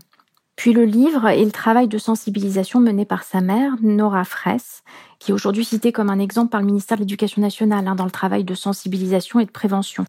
Puis 0.57 0.73
le 0.73 0.83
livre 0.85 1.27
et 1.29 1.45
le 1.45 1.51
travail 1.51 1.87
de 1.87 1.97
sensibilisation 1.99 2.79
mené 2.79 3.05
par 3.05 3.23
sa 3.23 3.41
mère, 3.41 3.75
Nora 3.81 4.25
Fraisse, 4.25 4.83
qui 5.19 5.31
est 5.31 5.33
aujourd'hui 5.33 5.63
citée 5.63 5.91
comme 5.91 6.09
un 6.09 6.19
exemple 6.19 6.49
par 6.49 6.61
le 6.61 6.65
ministère 6.65 6.97
de 6.97 7.03
l'Éducation 7.03 7.41
nationale 7.41 7.87
hein, 7.87 7.95
dans 7.95 8.05
le 8.05 8.11
travail 8.11 8.43
de 8.43 8.55
sensibilisation 8.55 9.39
et 9.39 9.45
de 9.45 9.51
prévention. 9.51 10.05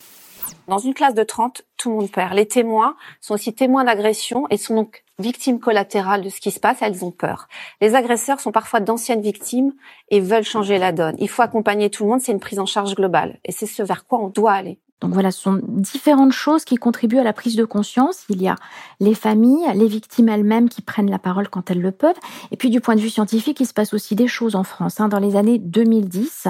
Dans 0.67 0.79
une 0.79 0.95
classe 0.95 1.15
de 1.15 1.23
30, 1.23 1.63
tout 1.77 1.91
le 1.91 1.97
monde 1.97 2.11
perd. 2.11 2.35
Les 2.35 2.47
témoins 2.47 2.97
sont 3.21 3.35
aussi 3.35 3.55
témoins 3.55 3.85
d'agression 3.85 4.47
et 4.51 4.57
sont 4.57 4.75
donc 4.75 5.05
victimes 5.19 5.59
collatérales 5.59 6.23
de 6.23 6.29
ce 6.29 6.41
qui 6.41 6.51
se 6.51 6.61
passe, 6.61 6.79
elles 6.81 7.05
ont 7.05 7.11
peur. 7.11 7.49
Les 7.81 7.95
agresseurs 7.95 8.41
sont 8.41 8.53
parfois 8.53 8.81
d'anciennes 8.81 9.23
victimes 9.23 9.73
et 10.11 10.21
veulent 10.21 10.45
changer 10.45 10.79
la 10.79 10.93
donne. 10.93 11.17
Il 11.19 11.29
faut 11.29 11.43
accompagner 11.43 11.91
tout 11.91 12.05
le 12.05 12.11
monde, 12.11 12.21
c'est 12.21 12.33
une 12.33 12.41
prise 12.41 12.61
en 12.61 12.67
charge 12.67 12.95
globale. 12.95 13.39
Et 13.45 13.53
c'est 13.53 13.67
ce 13.67 13.83
vers 13.83 14.07
quoi 14.07 14.21
on 14.21 14.29
doit 14.29 14.53
aller. 14.53 14.79
Donc 15.01 15.13
voilà, 15.13 15.31
ce 15.31 15.41
sont 15.41 15.61
différentes 15.63 16.33
choses 16.33 16.65
qui 16.65 16.75
contribuent 16.75 17.19
à 17.19 17.23
la 17.23 17.33
prise 17.33 17.55
de 17.55 17.65
conscience. 17.65 18.25
Il 18.31 18.43
y 18.43 18.49
a 18.49 18.57
les 18.99 19.15
familles, 19.15 19.65
les 19.75 19.87
victimes 19.87 20.29
elles-mêmes 20.29 20.69
qui 20.69 20.83
prennent 20.83 21.11
la 21.11 21.21
parole 21.21 21.49
quand 21.49 21.71
elles 21.71 21.81
le 21.81 21.93
peuvent. 21.93 22.17
Et 22.51 22.57
puis 22.57 22.69
du 22.69 22.81
point 22.81 22.97
de 22.97 23.01
vue 23.01 23.09
scientifique, 23.09 23.61
il 23.61 23.67
se 23.67 23.73
passe 23.73 23.95
aussi 23.95 24.17
des 24.17 24.27
choses 24.27 24.57
en 24.57 24.65
France. 24.65 25.01
Hein. 25.01 25.09
Dans 25.09 25.21
les 25.21 25.37
années 25.37 25.59
2010, 25.59 26.49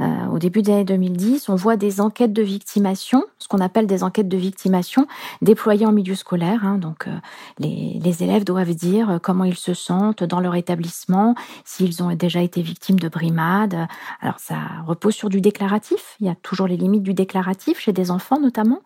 euh, 0.00 0.26
au 0.32 0.38
début 0.38 0.62
des 0.62 0.72
années 0.72 0.84
2010, 0.84 1.50
on 1.50 1.54
voit 1.54 1.76
des 1.76 2.00
enquêtes 2.00 2.32
de 2.32 2.42
victimation, 2.42 3.24
ce 3.38 3.46
qu'on 3.46 3.58
appelle 3.60 3.86
des 3.86 4.02
enquêtes 4.02 4.28
de 4.28 4.38
victimation, 4.38 5.06
déployées 5.42 5.84
en 5.84 5.92
milieu 5.92 6.14
scolaire. 6.14 6.64
Hein. 6.64 6.78
Donc 6.78 7.06
euh, 7.08 7.16
les, 7.58 8.22
élèves 8.22 8.44
doivent 8.44 8.74
dire 8.74 9.10
euh, 9.10 9.18
comment 9.18 9.44
ils 9.44 9.56
se 9.56 9.74
sentent 9.74 10.24
dans 10.24 10.40
leur 10.40 10.54
établissement, 10.54 11.34
s'ils 11.66 12.02
ont 12.02 12.14
déjà 12.14 12.40
été 12.40 12.62
victimes 12.62 12.98
de 12.98 13.08
brimades. 13.08 13.86
Alors 14.22 14.38
ça 14.38 14.56
repose 14.86 15.14
sur 15.14 15.28
du 15.28 15.42
déclaratif. 15.42 16.16
Il 16.20 16.26
y 16.26 16.30
a 16.30 16.34
toujours 16.34 16.66
les 16.66 16.78
limites 16.78 17.02
du 17.02 17.12
déclaratif 17.12 17.81
chez 17.82 17.92
des 17.92 18.10
enfants 18.10 18.40
notamment. 18.40 18.80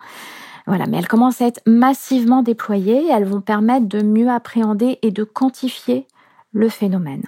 Voilà, 0.67 0.87
mais 0.87 0.99
elles 0.99 1.09
commencent 1.09 1.41
à 1.41 1.47
être 1.47 1.61
massivement 1.67 2.43
déployées. 2.43 3.09
elles 3.09 3.25
vont 3.25 3.41
permettre 3.41 3.87
de 3.87 4.03
mieux 4.03 4.29
appréhender 4.29 4.99
et 5.03 5.12
de 5.12 5.23
quantifier 5.23 6.07
le 6.53 6.69
phénomène. 6.69 7.23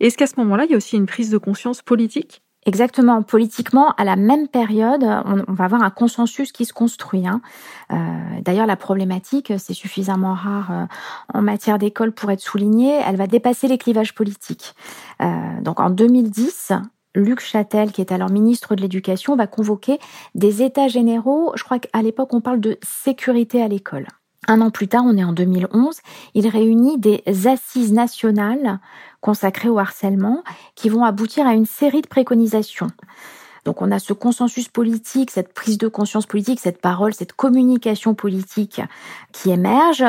Est-ce 0.00 0.18
qu'à 0.18 0.26
ce 0.26 0.38
moment-là, 0.38 0.64
il 0.64 0.72
y 0.72 0.74
a 0.74 0.76
aussi 0.76 0.96
une 0.96 1.06
prise 1.06 1.30
de 1.30 1.38
conscience 1.38 1.80
politique? 1.80 2.42
Exactement. 2.66 3.22
Politiquement, 3.22 3.92
à 3.96 4.04
la 4.04 4.16
même 4.16 4.48
période, 4.48 5.04
on, 5.04 5.52
va 5.52 5.64
avoir 5.64 5.82
un 5.82 5.90
consensus 5.90 6.50
qui 6.50 6.64
se 6.64 6.72
construit. 6.72 7.26
Hein. 7.26 7.40
Euh, 7.92 7.96
d'ailleurs, 8.42 8.66
la 8.66 8.76
problématique, 8.76 9.52
c'est 9.56 9.72
suffisamment 9.72 10.34
rare 10.34 10.72
euh, 10.72 10.84
en 11.32 11.42
matière 11.42 11.78
d'école 11.78 12.10
pour 12.10 12.28
être 12.32 12.40
soulignée. 12.40 13.00
Elle 13.06 13.16
va 13.16 13.28
dépasser 13.28 13.68
les 13.68 13.78
clivages 13.78 14.16
politiques. 14.16 14.74
Euh, 15.22 15.60
donc, 15.62 15.78
en 15.78 15.90
2010, 15.90 16.72
Luc 17.16 17.40
Châtel, 17.40 17.90
qui 17.90 18.02
est 18.02 18.12
alors 18.12 18.30
ministre 18.30 18.76
de 18.76 18.82
l'Éducation, 18.82 19.34
va 19.34 19.46
convoquer 19.46 19.98
des 20.34 20.62
États 20.62 20.86
généraux. 20.86 21.52
Je 21.56 21.64
crois 21.64 21.78
qu'à 21.78 22.02
l'époque, 22.02 22.34
on 22.34 22.40
parle 22.40 22.60
de 22.60 22.78
sécurité 22.82 23.62
à 23.62 23.68
l'école. 23.68 24.06
Un 24.48 24.60
an 24.60 24.70
plus 24.70 24.86
tard, 24.86 25.02
on 25.04 25.16
est 25.16 25.24
en 25.24 25.32
2011, 25.32 25.98
il 26.34 26.46
réunit 26.46 26.98
des 26.98 27.22
assises 27.48 27.92
nationales 27.92 28.78
consacrées 29.20 29.68
au 29.68 29.78
harcèlement 29.78 30.44
qui 30.76 30.88
vont 30.88 31.02
aboutir 31.02 31.46
à 31.46 31.54
une 31.54 31.66
série 31.66 32.02
de 32.02 32.06
préconisations. 32.06 32.90
Donc 33.64 33.82
on 33.82 33.90
a 33.90 33.98
ce 33.98 34.12
consensus 34.12 34.68
politique, 34.68 35.32
cette 35.32 35.52
prise 35.52 35.78
de 35.78 35.88
conscience 35.88 36.26
politique, 36.26 36.60
cette 36.60 36.80
parole, 36.80 37.12
cette 37.12 37.32
communication 37.32 38.14
politique 38.14 38.80
qui 39.32 39.50
émerge. 39.50 40.04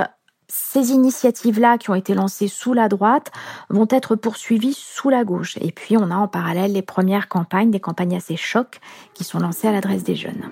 Ces 0.50 0.92
initiatives-là 0.92 1.78
qui 1.78 1.90
ont 1.90 1.96
été 1.96 2.14
lancées 2.14 2.48
sous 2.48 2.72
la 2.72 2.88
droite 2.88 3.32
vont 3.70 3.88
être 3.90 4.16
poursuivies 4.16 4.78
sous 4.78 5.10
la 5.10 5.26
gauche. 5.26 5.58
Et 5.60 5.74
puis 5.74 5.98
on 5.98 6.10
a 6.10 6.16
en 6.16 6.30
parallèle 6.30 6.72
les 6.72 6.82
premières 6.82 7.28
campagnes, 7.28 7.70
des 7.70 7.82
campagnes 7.82 8.16
assez 8.16 8.38
chocs 8.38 8.80
qui 9.14 9.26
sont 9.26 9.40
lancées 9.40 9.68
à 9.68 9.74
l'adresse 9.74 10.06
des 10.06 10.16
jeunes. 10.16 10.50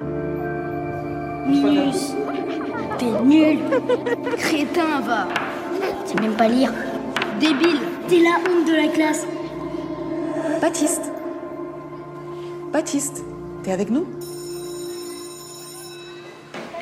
Minus, 1.48 2.14
t'es 2.98 3.22
nul, 3.24 3.60
crétin 4.38 5.00
va, 5.00 5.30
tu 6.06 6.22
même 6.22 6.36
pas 6.36 6.50
lire, 6.50 6.74
débile, 7.40 7.80
t'es 8.10 8.20
la 8.20 8.38
honte 8.40 8.68
de 8.68 8.76
la 8.76 8.88
classe. 8.90 9.26
Baptiste, 10.60 11.10
Baptiste, 12.74 13.24
t'es 13.64 13.72
avec 13.72 13.90
nous? 13.90 14.06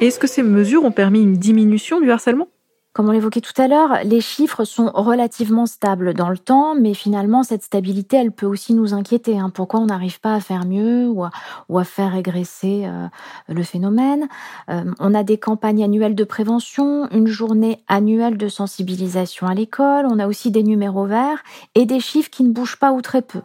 Est-ce 0.02 0.18
que 0.18 0.28
ces 0.28 0.42
mesures 0.42 0.84
ont 0.84 0.92
permis 0.92 1.22
une 1.22 1.38
diminution 1.38 2.02
du 2.02 2.10
harcèlement? 2.10 2.48
Comme 2.94 3.10
on 3.10 3.12
l'évoquait 3.12 3.42
tout 3.42 3.60
à 3.60 3.68
l'heure, 3.68 3.98
les 4.04 4.22
chiffres 4.22 4.66
sont 4.66 4.92
relativement 4.94 5.66
stables 5.66 6.14
dans 6.14 6.30
le 6.30 6.38
temps, 6.38 6.76
mais 6.76 6.94
finalement, 6.94 7.42
cette 7.42 7.64
stabilité, 7.64 8.18
elle 8.18 8.32
peut 8.32 8.46
aussi 8.46 8.76
nous 8.76 8.94
inquiéter. 8.94 9.40
Hein. 9.40 9.50
Pourquoi 9.50 9.80
on 9.80 9.88
n'arrive 9.88 10.20
pas 10.20 10.36
à 10.36 10.40
faire 10.40 10.66
mieux 10.66 11.08
ou 11.08 11.24
à, 11.24 11.84
faire 11.84 12.12
régresser 12.12 12.84
euh, 12.86 13.08
le 13.48 13.64
phénomène? 13.64 14.28
Euh, 14.70 14.84
On 15.00 15.16
a 15.16 15.24
des 15.24 15.40
campagnes 15.40 15.84
annuelles 15.84 16.14
de 16.14 16.24
prévention, 16.24 17.10
une 17.10 17.26
journée 17.26 17.84
annuelle 17.88 18.38
de 18.38 18.48
sensibilisation 18.48 19.48
à 19.48 19.56
l'école, 19.56 20.06
on 20.06 20.20
a 20.20 20.28
aussi 20.28 20.52
des 20.52 20.64
numéros 20.64 21.08
verts 21.08 21.44
et 21.74 21.88
des 21.88 22.00
chiffres 22.00 22.30
qui 22.30 22.44
ne 22.44 22.52
bougent 22.52 22.78
pas 22.78 22.92
ou 22.92 23.02
très 23.02 23.24
peu. 23.24 23.42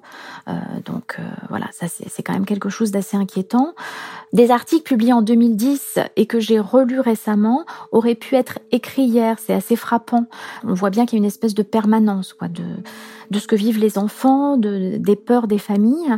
Euh, 0.48 0.52
donc 0.84 1.18
voilà, 1.48 1.68
ça 1.72 1.86
c'est 1.88 2.22
quand 2.22 2.34
même 2.34 2.44
quelque 2.44 2.68
chose 2.68 2.90
d'assez 2.90 3.16
inquiétant. 3.16 3.74
Des 4.34 4.50
articles 4.50 4.82
publiés 4.82 5.14
en 5.14 5.22
2010 5.22 5.98
et 6.16 6.26
que 6.26 6.38
j'ai 6.38 6.60
relus 6.60 7.00
récemment 7.00 7.64
auraient 7.92 8.14
pu 8.14 8.34
être 8.34 8.58
écrits 8.70 9.04
hier 9.04 9.37
c'est 9.38 9.54
assez 9.54 9.76
frappant. 9.76 10.26
On 10.64 10.74
voit 10.74 10.90
bien 10.90 11.06
qu'il 11.06 11.18
y 11.18 11.20
a 11.20 11.22
une 11.22 11.26
espèce 11.26 11.54
de 11.54 11.62
permanence 11.62 12.36
de, 13.30 13.38
ce 13.38 13.46
que 13.46 13.56
vivent 13.56 13.78
les 13.78 13.98
enfants, 13.98 14.56
de, 14.56 14.96
des 14.98 15.16
peurs 15.16 15.46
des 15.46 15.58
familles. 15.58 16.16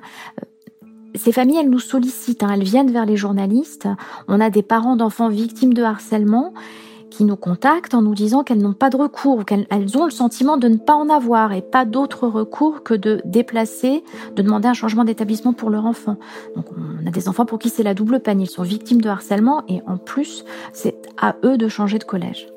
Ces 1.15 1.33
familles, 1.33 1.59
elles 1.59 1.71
nous 1.71 1.81
sollicitent, 1.81 2.43
hein. 2.43 2.51
elles 2.55 2.63
viennent 2.63 2.93
vers 2.93 3.07
les 3.07 3.17
journalistes. 3.17 3.89
On 4.29 4.41
a 4.41 4.51
des 4.51 4.63
parents 4.63 4.97
d'enfants 4.97 5.29
victimes 5.29 5.75
de 5.75 5.83
harcèlement 5.83 6.53
qui 7.11 7.25
nous 7.25 7.37
contactent 7.37 7.95
en 7.95 8.03
nous 8.03 8.15
disant 8.15 8.45
qu'elles 8.45 8.63
n'ont 8.63 8.73
pas 8.73 8.89
de 8.89 8.97
recours, 8.97 9.45
qu'elles 9.45 9.67
ont 9.99 10.05
le 10.05 10.11
sentiment 10.11 10.57
de 10.57 10.69
ne 10.69 10.77
pas 10.77 10.95
en 10.95 11.09
avoir 11.09 11.53
et 11.53 11.61
pas 11.61 11.85
d'autre 11.85 12.27
recours 12.29 12.83
que 12.83 12.95
de 12.95 13.21
déplacer, 13.25 14.05
de 14.37 14.43
demander 14.43 14.69
un 14.69 14.75
changement 14.75 15.05
d'établissement 15.05 15.53
pour 15.53 15.71
leur 15.71 15.85
enfant. 15.87 16.17
Donc 16.57 16.67
on 16.73 17.07
a 17.07 17.11
des 17.11 17.29
enfants 17.29 17.45
pour 17.45 17.59
qui 17.59 17.69
c'est 17.69 17.83
la 17.83 17.95
double 17.95 18.21
peine, 18.21 18.41
ils 18.41 18.49
sont 18.49 18.63
victimes 18.63 19.01
de 19.01 19.09
harcèlement 19.09 19.65
et 19.69 19.83
en 19.87 19.99
plus 19.99 20.45
c'est 20.73 20.97
à 21.21 21.37
eux 21.45 21.59
de 21.59 21.69
changer 21.69 21.99
de 21.99 22.05
collège. 22.05 22.49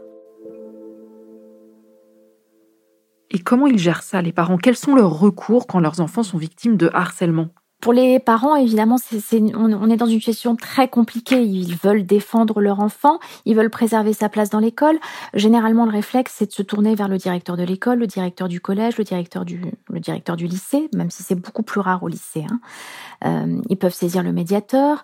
Et 3.33 3.39
comment 3.39 3.67
ils 3.67 3.79
gèrent 3.79 4.03
ça, 4.03 4.21
les 4.21 4.31
parents? 4.31 4.57
Quels 4.57 4.77
sont 4.77 4.95
leurs 4.95 5.19
recours 5.19 5.65
quand 5.67 5.79
leurs 5.79 5.99
enfants 5.99 6.23
sont 6.23 6.37
victimes 6.37 6.77
de 6.77 6.89
harcèlement? 6.93 7.49
Pour 7.81 7.91
les 7.91 8.19
parents, 8.19 8.55
évidemment, 8.55 8.95
on, 9.55 9.89
est 9.89 9.97
dans 9.97 10.05
une 10.05 10.19
situation 10.19 10.55
très 10.55 10.87
compliquée. 10.87 11.43
Ils 11.43 11.75
veulent 11.75 12.05
défendre 12.05 12.61
leur 12.61 12.79
enfant, 12.79 13.19
ils 13.45 13.57
veulent 13.57 13.69
préserver 13.69 14.13
sa 14.13 14.29
place 14.29 14.49
dans 14.49 14.59
l'école. 14.59 14.97
Généralement, 15.33 15.83
le 15.83 15.91
réflexe, 15.91 16.33
c'est 16.37 16.45
de 16.45 16.53
se 16.53 16.61
tourner 16.61 16.95
vers 16.95 17.09
le 17.09 17.17
directeur 17.17 17.57
de 17.57 17.63
l'école, 17.63 17.99
le 17.99 18.07
directeur 18.07 18.47
du 18.47 18.61
collège, 18.61 18.97
le 18.97 19.03
directeur 19.03 19.43
du, 19.43 19.59
le 19.89 19.99
directeur 19.99 20.37
du 20.37 20.47
lycée, 20.47 20.87
même 20.93 21.09
si 21.09 21.23
c'est 21.23 21.35
beaucoup 21.35 21.63
plus 21.63 21.81
rare 21.81 22.03
au 22.03 22.07
lycée. 22.07 22.45
Hein. 22.49 22.61
Euh, 23.25 23.61
ils 23.67 23.77
peuvent 23.77 23.93
saisir 23.93 24.23
le 24.23 24.31
médiateur 24.31 25.03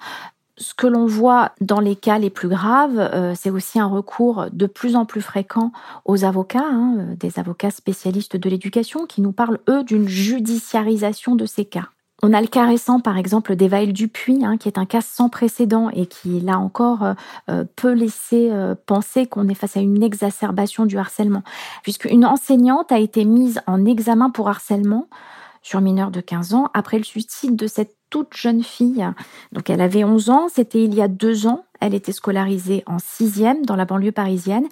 ce 0.59 0.73
que 0.73 0.87
l'on 0.87 1.05
voit 1.05 1.53
dans 1.61 1.79
les 1.79 1.95
cas 1.95 2.19
les 2.19 2.29
plus 2.29 2.49
graves, 2.49 2.99
euh, 2.99 3.33
c'est 3.35 3.49
aussi 3.49 3.79
un 3.79 3.87
recours 3.87 4.47
de 4.51 4.65
plus 4.67 4.95
en 4.95 5.05
plus 5.05 5.21
fréquent 5.21 5.71
aux 6.05 6.25
avocats, 6.25 6.59
hein, 6.63 6.95
euh, 6.99 7.15
des 7.15 7.39
avocats 7.39 7.71
spécialistes 7.71 8.35
de 8.35 8.49
l'éducation, 8.49 9.05
qui 9.05 9.21
nous 9.21 9.31
parlent, 9.31 9.59
eux, 9.69 9.83
d'une 9.83 10.07
judiciarisation 10.07 11.35
de 11.35 11.45
ces 11.45 11.65
cas. 11.65 11.87
On 12.21 12.33
a 12.33 12.41
le 12.41 12.47
cas 12.47 12.65
récent, 12.65 12.99
par 12.99 13.17
exemple, 13.17 13.55
d'Evaël 13.55 13.93
Dupuis, 13.93 14.43
hein, 14.43 14.57
qui 14.57 14.67
est 14.67 14.77
un 14.77 14.85
cas 14.85 14.99
sans 14.99 15.29
précédent 15.29 15.89
et 15.93 16.05
qui, 16.05 16.41
là 16.41 16.59
encore, 16.59 17.13
euh, 17.49 17.63
peut 17.77 17.93
laisser 17.93 18.51
penser 18.85 19.25
qu'on 19.25 19.47
est 19.47 19.53
face 19.53 19.77
à 19.77 19.79
une 19.79 20.03
exacerbation 20.03 20.85
du 20.85 20.97
harcèlement, 20.97 21.43
puisqu'une 21.81 22.25
enseignante 22.25 22.91
a 22.91 22.99
été 22.99 23.23
mise 23.23 23.61
en 23.67 23.85
examen 23.85 24.29
pour 24.29 24.49
harcèlement 24.49 25.07
sur 25.61 25.81
mineur 25.81 26.11
de 26.11 26.21
15 26.21 26.53
ans 26.53 26.69
après 26.73 26.97
le 26.97 27.03
suicide 27.03 27.55
de 27.55 27.67
cette 27.67 27.95
toute 28.09 28.35
jeune 28.35 28.63
fille. 28.63 29.05
Donc 29.51 29.69
elle 29.69 29.81
avait 29.81 30.03
11 30.03 30.29
ans, 30.29 30.47
c'était 30.49 30.83
il 30.83 30.93
y 30.95 31.01
a 31.01 31.07
deux 31.07 31.47
ans. 31.47 31.65
Elle 31.79 31.93
était 31.93 32.11
scolarisée 32.11 32.83
en 32.85 32.99
sixième 32.99 33.65
dans 33.65 33.75
la 33.75 33.85
banlieue 33.85 34.11
parisienne 34.11 34.67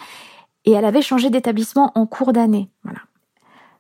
et 0.66 0.72
elle 0.72 0.86
avait 0.86 1.02
changé 1.02 1.30
d'établissement 1.30 1.92
en 1.96 2.06
cours 2.06 2.34
d'année. 2.34 2.70
Voilà. 2.84 3.00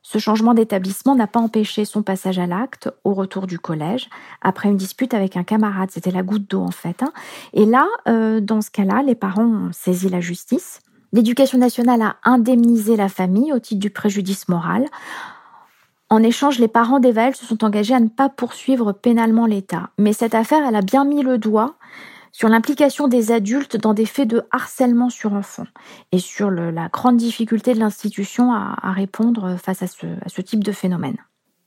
Ce 0.09 0.19
changement 0.19 0.53
d'établissement 0.53 1.15
n'a 1.15 1.27
pas 1.27 1.41
empêché 1.41 1.83
son 1.83 2.01
passage 2.01 2.39
à 2.39 2.47
l'acte 2.47 2.89
au 3.03 3.13
retour 3.13 3.45
du 3.45 3.59
collège 3.59 4.09
après 4.41 4.69
une 4.69 4.77
dispute 4.77 5.13
avec 5.13 5.35
un 5.35 5.43
camarade. 5.43 5.89
C'était 5.91 6.11
la 6.11 6.23
goutte 6.23 6.49
d'eau 6.49 6.61
en 6.61 6.71
fait. 6.71 7.03
Hein. 7.03 7.11
Et 7.51 7.65
là, 7.65 7.85
euh, 8.07 8.39
dans 8.39 8.61
ce 8.61 8.71
cas-là, 8.71 9.03
les 9.03 9.15
parents 9.15 9.43
ont 9.43 9.69
saisi 9.73 10.07
la 10.07 10.21
justice. 10.21 10.79
L'éducation 11.11 11.57
nationale 11.57 12.01
a 12.01 12.15
indemnisé 12.23 12.95
la 12.95 13.09
famille 13.09 13.51
au 13.51 13.59
titre 13.59 13.81
du 13.81 13.89
préjudice 13.89 14.47
moral. 14.47 14.85
En 16.09 16.23
échange, 16.23 16.59
les 16.59 16.69
parents 16.69 16.99
d'Evaël 16.99 17.35
se 17.35 17.45
sont 17.45 17.65
engagés 17.65 17.93
à 17.93 17.99
ne 17.99 18.07
pas 18.07 18.29
poursuivre 18.29 18.93
pénalement 18.93 19.45
l'État. 19.45 19.89
Mais 19.97 20.13
cette 20.13 20.35
affaire, 20.35 20.65
elle 20.65 20.75
a 20.75 20.81
bien 20.81 21.03
mis 21.03 21.21
le 21.21 21.37
doigt 21.37 21.75
sur 22.31 22.47
l'implication 22.47 23.07
des 23.07 23.31
adultes 23.31 23.77
dans 23.77 23.93
des 23.93 24.05
faits 24.05 24.27
de 24.27 24.43
harcèlement 24.51 25.09
sur 25.09 25.33
enfants 25.33 25.67
et 26.11 26.19
sur 26.19 26.51
la 26.51 26.87
grande 26.87 27.17
difficulté 27.17 27.73
de 27.73 27.79
l'institution 27.79 28.53
à, 28.53 28.91
répondre 28.91 29.57
face 29.57 29.81
à 29.81 29.87
ce 29.87 30.41
type 30.41 30.63
de 30.63 30.71
phénomène. 30.71 31.17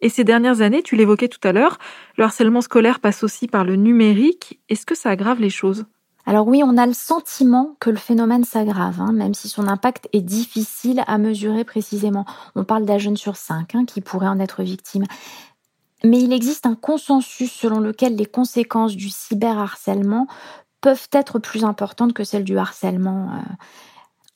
Et 0.00 0.08
ces 0.08 0.24
dernières 0.24 0.62
années, 0.62 0.82
tu 0.82 0.96
l'évoquais 0.96 1.28
tout 1.28 1.46
à 1.46 1.52
l'heure, 1.52 1.78
le 2.16 2.24
harcèlement 2.24 2.62
scolaire 2.62 3.00
passe 3.00 3.22
aussi 3.22 3.48
par 3.48 3.64
le 3.64 3.76
numérique. 3.76 4.60
Est-ce 4.68 4.86
que 4.86 4.94
ça 4.94 5.10
aggrave 5.10 5.40
les 5.40 5.50
choses? 5.50 5.84
Alors 6.26 6.46
oui, 6.46 6.62
on 6.64 6.76
a 6.76 6.86
le 6.86 6.92
sentiment 6.92 7.76
que 7.80 7.90
le 7.90 7.96
phénomène 7.96 8.44
s'aggrave, 8.44 9.00
hein, 9.00 9.12
même 9.12 9.34
si 9.34 9.48
son 9.48 9.66
impact 9.66 10.08
est 10.12 10.20
difficile 10.20 11.02
à 11.06 11.18
mesurer 11.18 11.64
précisément. 11.64 12.24
On 12.54 12.64
parle 12.64 12.84
d'un 12.84 12.98
jeune 12.98 13.16
sur 13.16 13.36
cinq 13.36 13.74
hein, 13.74 13.84
qui 13.86 14.00
pourrait 14.00 14.28
en 14.28 14.38
être 14.38 14.62
victime. 14.62 15.04
Mais 16.04 16.20
il 16.20 16.32
existe 16.32 16.66
un 16.66 16.74
consensus 16.74 17.52
selon 17.52 17.80
lequel 17.80 18.16
les 18.16 18.26
conséquences 18.26 18.96
du 18.96 19.10
cyberharcèlement 19.10 20.26
peuvent 20.80 21.08
être 21.12 21.38
plus 21.38 21.64
importantes 21.64 22.12
que 22.12 22.24
celles 22.24 22.44
du 22.44 22.56
harcèlement. 22.56 23.30
Euh, 23.32 23.54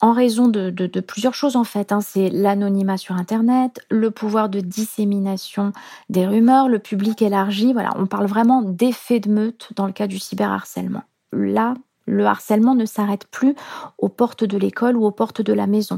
en 0.01 0.11
raison 0.11 0.49
de, 0.49 0.69
plusieurs 0.99 1.33
choses 1.33 1.55
en 1.55 1.63
fait. 1.63 1.91
Hein. 1.91 2.01
C'est 2.01 2.29
l'anonymat 2.29 2.97
sur 2.97 3.15
Internet, 3.15 3.79
le 3.89 4.11
pouvoir 4.11 4.49
de 4.49 4.59
dissémination 4.59 5.71
des 6.09 6.27
rumeurs, 6.27 6.67
le 6.67 6.79
public 6.79 7.21
élargi. 7.21 7.73
Voilà, 7.73 7.91
on 7.95 8.05
parle 8.05 8.27
vraiment 8.27 8.61
d'effet 8.61 9.19
de 9.19 9.29
meute 9.29 9.69
dans 9.75 9.87
le 9.87 9.93
cas 9.93 10.07
du 10.07 10.19
cyberharcèlement 10.19 11.03
là, 11.35 11.75
le 12.07 12.25
harcèlement 12.25 12.75
ne 12.75 12.85
s'arrête 12.85 13.25
plus 13.25 13.55
aux 13.97 14.09
portes 14.09 14.43
de 14.43 14.57
l'école 14.57 14.95
ou 14.95 15.05
aux 15.05 15.11
portes 15.11 15.41
de 15.41 15.53
la 15.53 15.67
maison. 15.67 15.97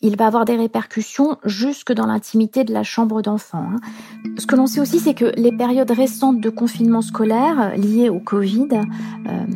Il 0.00 0.16
va 0.16 0.26
avoir 0.26 0.44
des 0.44 0.56
répercussions 0.56 1.38
jusque 1.44 1.92
dans 1.92 2.06
l'intimité 2.06 2.62
de 2.62 2.72
la 2.72 2.84
chambre 2.84 3.20
d'enfant. 3.20 3.64
Hein. 3.72 3.80
Ce 4.38 4.46
que 4.46 4.54
l'on 4.54 4.66
sait 4.66 4.80
aussi, 4.80 5.00
c'est 5.00 5.14
que 5.14 5.32
les 5.36 5.50
périodes 5.50 5.90
récentes 5.90 6.40
de 6.40 6.50
confinement 6.50 7.02
scolaire 7.02 7.76
liées 7.76 8.08
au 8.08 8.20
Covid 8.20 8.68
euh, 9.26 9.46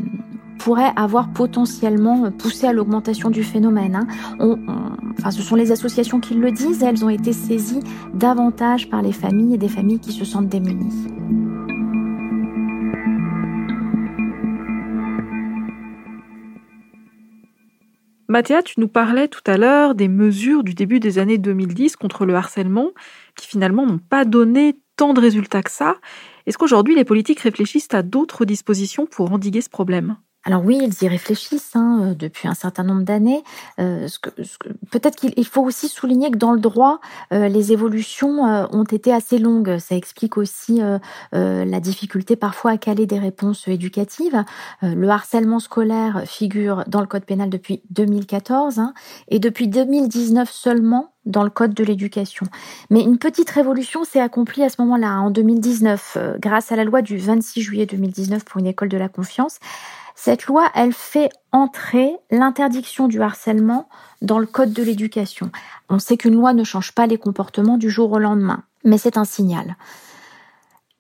pourraient 0.59 0.93
avoir 0.97 1.33
potentiellement 1.33 2.31
poussé 2.33 2.67
à 2.67 2.73
l'augmentation 2.73 3.31
du 3.31 3.45
phénomène. 3.45 4.07
Hein. 4.41 4.57
enfin, 5.19 5.31
ce 5.31 5.43
sont 5.43 5.55
les 5.55 5.71
associations 5.71 6.19
qui 6.19 6.35
le 6.35 6.51
disent, 6.51 6.83
elles 6.83 7.05
ont 7.05 7.09
été 7.09 7.33
saisies 7.33 7.83
davantage 8.13 8.91
par 8.91 9.03
les 9.03 9.13
familles 9.13 9.55
et 9.55 9.59
des 9.59 9.69
familles 9.69 10.01
qui 10.01 10.13
se 10.13 10.25
sentent 10.25 10.49
démunies. 10.49 11.07
Mathéa, 18.33 18.63
tu 18.63 18.81
nous 18.81 18.89
parlais 18.89 19.29
tout 19.29 19.43
à 19.45 19.59
l'heure 19.59 19.95
des 19.95 20.09
mesures 20.09 20.65
du 20.65 20.73
début 20.73 21.01
des 21.01 21.19
années 21.19 21.37
2010 21.37 21.97
contre 21.97 22.25
le 22.25 22.35
harcèlement 22.35 22.93
qui 23.37 23.47
finalement 23.47 23.85
n'ont 23.85 23.99
pas 23.99 24.25
donné 24.25 24.81
tant 24.97 25.13
de 25.13 25.21
résultats 25.21 25.63
que 25.63 25.71
ça. 25.71 25.99
Est-ce 26.47 26.57
qu'aujourd'hui 26.57 26.95
les 26.95 27.05
politiques 27.05 27.41
réfléchissent 27.41 27.93
à 27.93 28.03
d'autres 28.03 28.47
dispositions 28.47 29.05
pour 29.05 29.31
endiguer 29.33 29.61
ce 29.61 29.69
problème? 29.69 30.17
Alors 30.45 30.65
oui, 30.65 30.81
ils 30.83 31.05
y 31.05 31.09
réfléchissent 31.09 31.77
hein, 31.77 32.01
euh, 32.03 32.15
depuis 32.15 32.49
un 32.49 32.55
certain 32.55 32.83
nombre 32.83 33.03
d'années. 33.03 33.45
Euh, 33.79 34.09
Peut-être 34.91 35.17
qu'il 35.17 35.47
faut 35.47 35.63
aussi 35.63 35.89
souligner 35.89 36.31
que 36.31 36.37
dans 36.37 36.53
le 36.53 36.61
droit, 36.61 37.01
euh, 37.33 37.49
les 37.49 37.73
évolutions 37.73 38.47
euh, 38.47 38.67
ont 38.73 38.85
été 38.85 39.13
assez 39.13 39.39
longues. 39.39 39.79
Ça 39.79 39.95
explique 39.95 40.37
aussi 40.37 40.81
la 41.33 41.81
difficulté 41.81 42.37
parfois 42.37 42.73
à 42.73 42.77
caler 42.77 43.07
des 43.07 43.19
réponses 43.19 43.69
éducatives. 43.69 44.45
le 44.83 45.09
harcèlement 45.09 45.59
scolaire 45.59 46.23
figure 46.27 46.85
dans 46.87 47.01
le 47.01 47.07
code 47.07 47.25
pénal 47.25 47.51
depuis 47.51 47.83
2014 47.91 48.79
hein, 48.79 48.95
et 49.29 49.39
depuis 49.39 49.69
2019 49.69 50.51
seulement 50.51 51.13
dans 51.25 51.45
le 51.45 51.51
code 51.51 51.75
de 51.75 51.85
l'éducation. 51.85 52.47
Mais 52.91 53.03
une 53.03 53.19
petite 53.19 53.51
révolution 53.51 54.05
s'est 54.05 54.21
accomplie 54.21 54.63
à 54.63 54.69
ce 54.69 54.81
moment-là, 54.81 55.21
en 55.21 55.31
2019, 55.31 56.19
grâce 56.41 56.73
à 56.73 56.77
la 56.77 56.85
loi 56.85 57.03
du 57.03 57.17
26 57.17 57.63
juillet 57.63 57.87
2019 57.87 58.45
pour 58.45 58.61
une 58.61 58.67
école 58.67 58.89
de 58.89 58.99
la 58.99 59.09
confiance. 59.09 59.59
Cette 60.15 60.47
loi, 60.47 60.71
elle 60.75 60.93
fait 60.93 61.31
entrer 61.53 62.17
l'interdiction 62.31 63.09
du 63.09 63.21
harcèlement 63.23 63.89
dans 64.21 64.39
le 64.39 64.47
code 64.47 64.73
de 64.73 64.83
l'éducation. 64.83 65.51
On 65.89 65.99
sait 65.99 66.17
qu'une 66.17 66.35
loi 66.35 66.53
ne 66.53 66.65
change 66.65 66.93
pas 66.93 67.07
les 67.07 67.19
comportements 67.19 67.79
du 67.79 67.91
jour 67.91 68.13
au 68.13 68.19
lendemain, 68.19 68.63
mais 68.85 68.99
c'est 68.99 69.17
un 69.17 69.25
signal. 69.25 69.77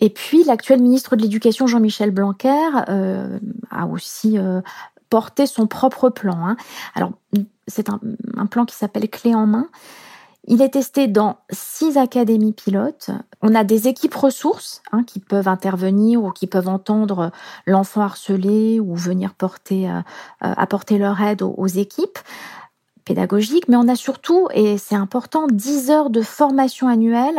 Et 0.01 0.11
puis, 0.11 0.43
l'actuel 0.45 0.83
ministre 0.83 1.15
de 1.15 1.23
l'Éducation, 1.23 1.67
Jean-Michel 1.67 2.11
Blanquer, 2.11 2.71
euh, 2.89 3.39
a 3.71 3.87
aussi 3.87 4.37
euh, 4.37 4.61
porté 5.11 5.47
son 5.47 5.67
propre 5.67 6.09
plan. 6.09 6.47
Hein. 6.47 6.57
Alors, 6.95 7.13
c'est 7.69 7.89
un, 7.89 8.01
un 8.37 8.47
plan 8.47 8.65
qui 8.65 8.75
s'appelle 8.75 9.09
Clé 9.09 9.35
en 9.35 9.47
main. 9.47 9.69
Il 10.49 10.61
est 10.61 10.71
testé 10.71 11.07
dans 11.07 11.39
six 11.51 11.97
académies 11.97 12.53
pilotes. 12.53 13.11
On 13.43 13.55
a 13.55 13.63
des 13.63 13.87
équipes 13.87 14.15
ressources 14.15 14.83
hein, 14.91 15.05
qui 15.05 15.21
peuvent 15.21 15.47
intervenir 15.47 16.23
ou 16.23 16.33
qui 16.33 16.49
peuvent 16.49 16.69
entendre 16.69 17.31
l'enfant 17.65 18.01
harcelé 18.01 18.81
ou 18.81 18.97
venir 18.97 19.35
euh, 19.41 19.47
euh, 19.73 20.01
apporter 20.41 20.99
leur 20.99 21.21
aide 21.21 21.43
aux, 21.43 21.67
équipes 21.69 22.19
pédagogiques. 23.05 23.69
Mais 23.69 23.77
on 23.77 23.87
a 23.87 23.95
surtout, 23.95 24.49
et 24.53 24.79
c'est 24.79 24.97
important, 24.97 25.47
10 25.47 25.91
heures 25.91 26.11
de 26.11 26.23
formation 26.23 26.89
annuelle 26.89 27.39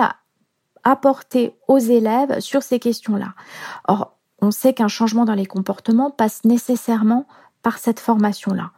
apportées 0.86 1.56
aux 1.68 1.80
élèves 1.80 2.40
sur 2.40 2.64
ces 2.64 2.80
questions-là. 2.80 3.34
Or, 3.88 4.14
on 4.42 4.52
sait 4.52 4.74
qu'un 4.74 4.88
changement 4.88 5.26
dans 5.26 5.36
les 5.36 5.46
comportements 5.46 6.10
passe 6.10 6.46
nécessairement 6.46 7.26
par 7.64 7.78
cette 7.80 8.00
formation-là. 8.00 8.72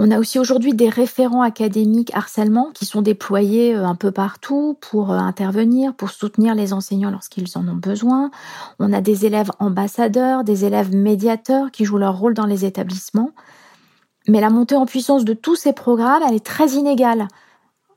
On 0.00 0.12
a 0.12 0.18
aussi 0.20 0.38
aujourd'hui 0.38 0.74
des 0.74 0.88
référents 0.88 1.42
académiques 1.42 2.12
harcèlement 2.14 2.70
qui 2.72 2.86
sont 2.86 3.02
déployés 3.02 3.74
euh, 3.74 3.84
un 3.84 3.96
peu 3.96 4.12
partout 4.12 4.78
pour 4.80 5.12
euh, 5.12 5.16
intervenir, 5.16 5.92
pour 5.94 6.10
soutenir 6.10 6.54
les 6.54 6.72
enseignants 6.72 7.10
lorsqu'ils 7.10 7.58
en 7.58 7.66
ont 7.66 7.74
besoin. 7.74 8.30
On 8.78 8.92
a 8.92 9.00
des 9.00 9.26
élèves 9.26 9.50
ambassadeurs, 9.58 10.44
des 10.44 10.64
élèves 10.64 10.94
médiateurs 10.94 11.72
qui 11.72 11.84
jouent 11.84 11.98
leur 11.98 12.16
rôle 12.16 12.34
dans 12.34 12.46
les 12.46 12.64
établissements. 12.64 13.32
Mais 14.28 14.40
la 14.40 14.50
montée 14.50 14.76
en 14.76 14.86
puissance 14.86 15.24
de 15.24 15.32
tous 15.32 15.56
ces 15.56 15.72
programmes, 15.72 16.22
elle 16.28 16.34
est 16.34 16.46
très 16.46 16.70
inégale 16.70 17.26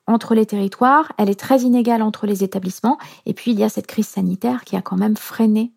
entre 0.07 0.33
les 0.33 0.47
territoires, 0.47 1.11
elle 1.19 1.29
est 1.29 1.39
très 1.39 1.61
inégale 1.61 2.01
entre 2.01 2.25
les 2.25 2.43
établissements. 2.43 2.97
Et 3.27 3.35
puis 3.35 3.51
il 3.51 3.59
y 3.59 3.63
a 3.63 3.69
cette 3.69 3.87
crise 3.87 4.07
sanitaire 4.07 4.63
qui 4.63 4.75
a 4.75 4.81
quand 4.81 4.97
même 4.97 5.17
freiné 5.17 5.71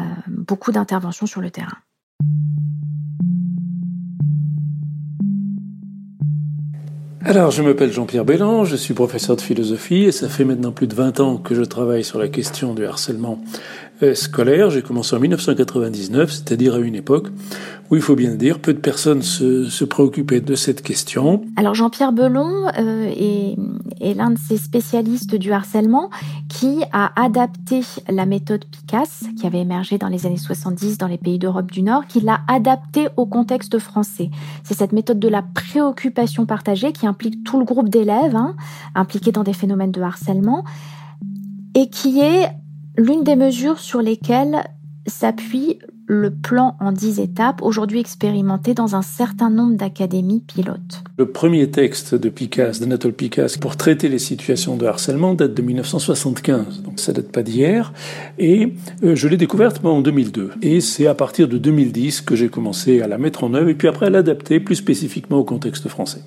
euh, 0.00 0.02
beaucoup 0.26 0.72
d'interventions 0.72 1.26
sur 1.26 1.40
le 1.40 1.50
terrain. 1.50 1.78
Alors, 7.22 7.50
je 7.50 7.62
m'appelle 7.62 7.92
Jean-Pierre 7.92 8.24
Bélan, 8.24 8.64
je 8.64 8.76
suis 8.76 8.94
professeur 8.94 9.36
de 9.36 9.42
philosophie 9.42 10.04
et 10.04 10.12
ça 10.12 10.30
fait 10.30 10.46
maintenant 10.46 10.72
plus 10.72 10.86
de 10.86 10.94
20 10.94 11.20
ans 11.20 11.36
que 11.36 11.54
je 11.54 11.60
travaille 11.60 12.02
sur 12.02 12.18
la 12.18 12.28
question 12.28 12.72
du 12.72 12.86
harcèlement 12.86 13.38
scolaire. 14.14 14.70
J'ai 14.70 14.82
commencé 14.82 15.14
en 15.14 15.20
1999, 15.20 16.30
c'est-à-dire 16.30 16.74
à 16.74 16.78
une 16.78 16.94
époque 16.94 17.28
où, 17.90 17.96
il 17.96 18.02
faut 18.02 18.14
bien 18.14 18.30
le 18.30 18.36
dire, 18.36 18.60
peu 18.60 18.72
de 18.72 18.78
personnes 18.78 19.22
se, 19.22 19.84
préoccupaient 19.84 20.40
de 20.40 20.54
cette 20.54 20.82
question. 20.82 21.42
Alors 21.56 21.74
Jean-Pierre 21.74 22.12
Belon 22.12 22.68
euh, 22.78 23.12
est, 24.00 24.14
l'un 24.14 24.30
de 24.30 24.38
ces 24.38 24.56
spécialistes 24.56 25.34
du 25.34 25.52
harcèlement 25.52 26.10
qui 26.48 26.82
a 26.92 27.10
adapté 27.20 27.80
la 28.08 28.26
méthode 28.26 28.64
PICAS, 28.64 29.24
qui 29.38 29.46
avait 29.46 29.60
émergé 29.60 29.98
dans 29.98 30.08
les 30.08 30.26
années 30.26 30.36
70 30.36 30.98
dans 30.98 31.08
les 31.08 31.18
pays 31.18 31.38
d'Europe 31.38 31.70
du 31.72 31.82
Nord, 31.82 32.06
qui 32.06 32.20
l'a 32.20 32.40
adaptée 32.46 33.08
au 33.16 33.26
contexte 33.26 33.78
français. 33.78 34.30
C'est 34.62 34.74
cette 34.74 34.92
méthode 34.92 35.18
de 35.18 35.28
la 35.28 35.42
préoccupation 35.42 36.46
partagée 36.46 36.92
qui 36.92 37.06
implique 37.06 37.42
tout 37.42 37.58
le 37.58 37.64
groupe 37.64 37.88
d'élèves 37.88 38.36
hein, 38.36 38.54
impliqués 38.94 39.32
dans 39.32 39.42
des 39.42 39.52
phénomènes 39.52 39.92
de 39.92 40.00
harcèlement 40.00 40.64
et 41.74 41.88
qui 41.88 42.20
est 42.20 42.48
l'une 42.96 43.24
des 43.24 43.36
mesures 43.36 43.78
sur 43.78 44.02
lesquelles 44.02 44.64
s'appuie 45.06 45.78
le 46.06 46.30
plan 46.30 46.76
en 46.80 46.90
dix 46.90 47.20
étapes, 47.20 47.62
aujourd'hui 47.62 48.00
expérimenté 48.00 48.74
dans 48.74 48.96
un 48.96 49.02
certain 49.02 49.48
nombre 49.48 49.76
d'académies 49.76 50.40
pilotes. 50.40 51.04
Le 51.16 51.30
premier 51.30 51.70
texte 51.70 52.16
de 52.16 52.28
Picasse, 52.28 52.80
d'Anatole 52.80 53.12
Picasse, 53.12 53.56
pour 53.56 53.76
traiter 53.76 54.08
les 54.08 54.18
situations 54.18 54.76
de 54.76 54.86
harcèlement 54.86 55.34
date 55.34 55.54
de 55.54 55.62
1975, 55.62 56.82
donc 56.82 56.98
ça 56.98 57.12
date 57.12 57.30
pas 57.30 57.44
d'hier, 57.44 57.92
et 58.40 58.74
euh, 59.04 59.14
je 59.14 59.28
l'ai 59.28 59.36
découverte 59.36 59.84
en 59.84 60.00
2002. 60.00 60.50
Et 60.62 60.80
c'est 60.80 61.06
à 61.06 61.14
partir 61.14 61.46
de 61.46 61.58
2010 61.58 62.22
que 62.22 62.34
j'ai 62.34 62.48
commencé 62.48 63.00
à 63.02 63.06
la 63.06 63.16
mettre 63.16 63.44
en 63.44 63.54
œuvre, 63.54 63.68
et 63.68 63.74
puis 63.74 63.86
après 63.86 64.06
à 64.06 64.10
l'adapter 64.10 64.58
plus 64.58 64.76
spécifiquement 64.76 65.38
au 65.38 65.44
contexte 65.44 65.88
français. 65.88 66.22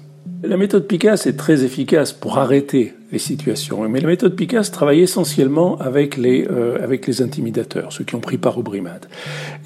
La 0.46 0.58
méthode 0.58 0.88
Picasse 0.88 1.26
est 1.26 1.38
très 1.38 1.64
efficace 1.64 2.12
pour 2.12 2.38
arrêter 2.38 2.92
les 3.14 3.18
situations, 3.18 3.88
mais 3.88 4.02
la 4.02 4.10
méthode 4.10 4.36
Picasse 4.36 4.72
travaille 4.72 5.00
essentiellement 5.00 5.78
avec 5.78 6.18
les, 6.18 6.46
euh, 6.52 6.84
avec 6.84 7.08
les 7.08 7.22
intimidateurs, 7.22 7.94
ceux 7.94 8.04
qui 8.04 8.16
ont 8.16 8.20
pris 8.20 8.38
part 8.38 8.58
aux 8.58 8.62
brimades. 8.62 9.06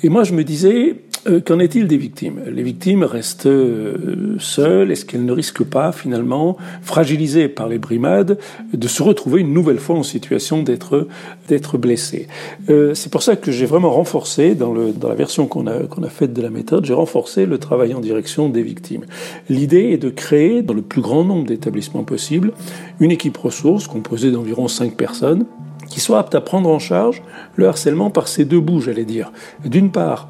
Et 0.04 0.10
moi, 0.10 0.24
je 0.24 0.34
me 0.34 0.44
disais, 0.44 0.98
euh, 1.28 1.42
qu'en 1.42 1.60
est-il 1.60 1.88
des 1.88 1.98
victimes? 1.98 2.42
Les 2.50 2.63
victimes 2.63 3.04
restent 3.04 3.48
euh, 3.48 4.36
seules. 4.40 4.92
Est-ce 4.92 5.06
qu'elles 5.06 5.26
ne 5.26 5.32
risquent 5.32 5.63
pas, 5.63 5.92
finalement, 5.92 6.58
fragilisées 6.82 7.48
par 7.48 7.68
les 7.68 7.78
brimades, 7.78 8.38
de 8.74 8.88
se 8.88 9.04
retrouver 9.04 9.42
une 9.42 9.54
nouvelle 9.54 9.80
fois 9.80 9.96
en 9.96 10.04
situation 10.04 10.63
d'être 10.63 11.78
blessées? 11.78 12.28
Euh, 12.70 12.94
C'est 12.94 13.12
pour 13.12 13.24
ça 13.24 13.36
que 13.36 13.52
j'ai 13.52 13.66
vraiment 13.66 13.92
renforcé, 13.92 14.56
dans, 14.56 14.74
la 14.74 15.16
version 15.16 15.48
qu'on 15.48 15.68
a, 15.68 16.10
faite 16.10 16.34
de 16.34 16.42
la 16.42 16.50
méthode, 16.50 16.86
j'ai 16.86 16.94
renforcé 16.94 17.46
le 17.46 17.58
travail 17.58 17.94
en 17.94 18.00
direction 18.00 18.50
des 18.50 18.62
victimes. 18.62 19.06
L'idée 19.50 19.92
est 19.92 19.98
de 19.98 20.10
créer, 20.10 20.62
dans 20.62 20.74
le 20.74 20.82
plus 20.82 21.02
grand 21.02 21.24
nombre 21.24 21.46
d'établissements 21.46 22.04
possible, 22.04 22.54
une 23.00 23.12
équipe 23.12 23.38
ressource 23.38 23.88
composée 23.88 24.32
d'environ 24.32 24.68
cinq 24.68 24.96
personnes 24.96 25.46
qui 25.90 26.00
soit 26.00 26.20
apte 26.20 26.36
à 26.36 26.42
prendre 26.42 26.70
en 26.70 26.80
charge 26.80 27.22
le 27.56 27.68
harcèlement 27.68 28.10
par 28.10 28.28
ces 28.28 28.46
deux 28.46 28.60
bouts, 28.60 28.82
j'allais 28.82 29.06
dire. 29.06 29.32
D'une 29.66 29.90
part, 29.90 30.30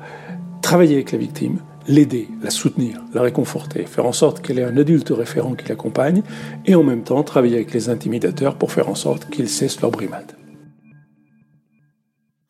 travailler 0.67 0.95
avec 0.95 1.13
la 1.13 1.17
victime, 1.17 1.61
l'aider, 1.87 2.27
la 2.43 2.49
soutenir, 2.49 3.01
la 3.13 3.21
réconforter, 3.21 3.85
faire 3.85 4.05
en 4.05 4.11
sorte 4.11 4.41
qu'elle 4.41 4.59
ait 4.59 4.65
un 4.65 4.75
adulte 4.75 5.13
référent 5.15 5.55
qui 5.55 5.65
l'accompagne, 5.69 6.23
et 6.65 6.75
en 6.75 6.83
même 6.83 7.03
temps 7.03 7.23
travailler 7.23 7.55
avec 7.55 7.73
les 7.73 7.87
intimidateurs 7.87 8.57
pour 8.57 8.73
faire 8.73 8.89
en 8.89 8.95
sorte 8.95 9.29
qu'ils 9.29 9.47
cessent 9.47 9.79
leur 9.79 9.91
brimade. 9.91 10.33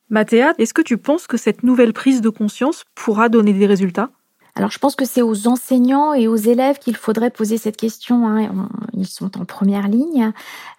Mathéa, 0.09 0.55
est-ce 0.57 0.73
que 0.73 0.81
tu 0.81 0.97
penses 0.97 1.27
que 1.27 1.37
cette 1.37 1.61
nouvelle 1.61 1.93
prise 1.93 2.21
de 2.21 2.29
conscience 2.29 2.85
pourra 2.95 3.29
donner 3.29 3.53
des 3.53 3.67
résultats? 3.67 4.09
Alors 4.55 4.71
je 4.71 4.79
pense 4.79 4.95
que 4.95 5.05
c'est 5.05 5.21
aux 5.21 5.47
enseignants 5.47 6.15
et 6.15 6.27
aux 6.27 6.35
élèves 6.35 6.79
qu'il 6.79 6.95
faudrait 6.95 7.29
poser 7.29 7.59
cette 7.59 7.77
question. 7.77 8.27
Hein. 8.27 8.67
Ils 8.93 9.05
sont 9.05 9.39
en 9.39 9.45
première 9.45 9.87
ligne. 9.87 10.31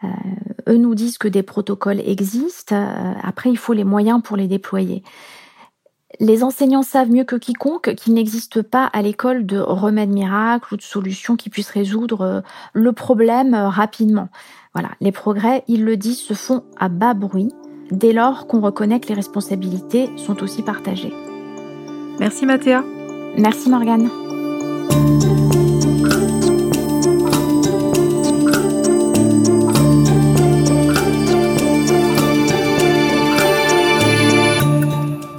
Euh, 0.03 0.09
eux 0.71 0.77
nous 0.77 0.97
disent 0.97 1.19
que 1.19 1.29
des 1.29 1.45
protocoles 1.45 2.01
existent. 2.01 2.75
Euh, 2.75 3.13
après, 3.23 3.49
il 3.51 3.59
faut 3.59 3.75
les 3.75 3.85
moyens 3.85 4.21
pour 4.25 4.37
les 4.37 4.49
déployer. 4.49 5.05
Les 6.21 6.43
enseignants 6.43 6.83
savent 6.83 7.11
mieux 7.11 7.25
que 7.25 7.37
quiconque 7.37 7.95
qu'il 7.95 8.15
n'existe 8.15 8.63
pas 8.63 8.87
à 8.87 9.03
l'école 9.03 9.47
de 9.47 9.59
remède 9.59 10.11
miracle 10.11 10.75
ou 10.75 10.77
de 10.77 10.83
solution 10.83 11.37
qui 11.37 11.49
puisse 11.49 11.71
résoudre 11.71 12.21
euh, 12.23 12.41
le 12.73 12.93
problème 12.93 13.55
euh, 13.55 13.69
rapidement. 13.69 14.29
Voilà, 14.75 14.91
les 15.01 15.13
progrès, 15.13 15.63
ils 15.69 15.85
le 15.85 15.97
disent, 15.97 16.21
se 16.21 16.35
font 16.35 16.65
à 16.77 16.89
bas 16.89 17.15
bruit 17.15 17.53
dès 17.93 18.13
lors 18.13 18.47
qu'on 18.47 18.61
reconnaît 18.61 19.01
que 19.01 19.09
les 19.09 19.15
responsabilités 19.15 20.11
sont 20.17 20.43
aussi 20.43 20.63
partagées. 20.63 21.13
Merci 22.19 22.47
Mathéa. 22.47 22.85
Merci 23.37 23.71
Morgane. 23.71 24.09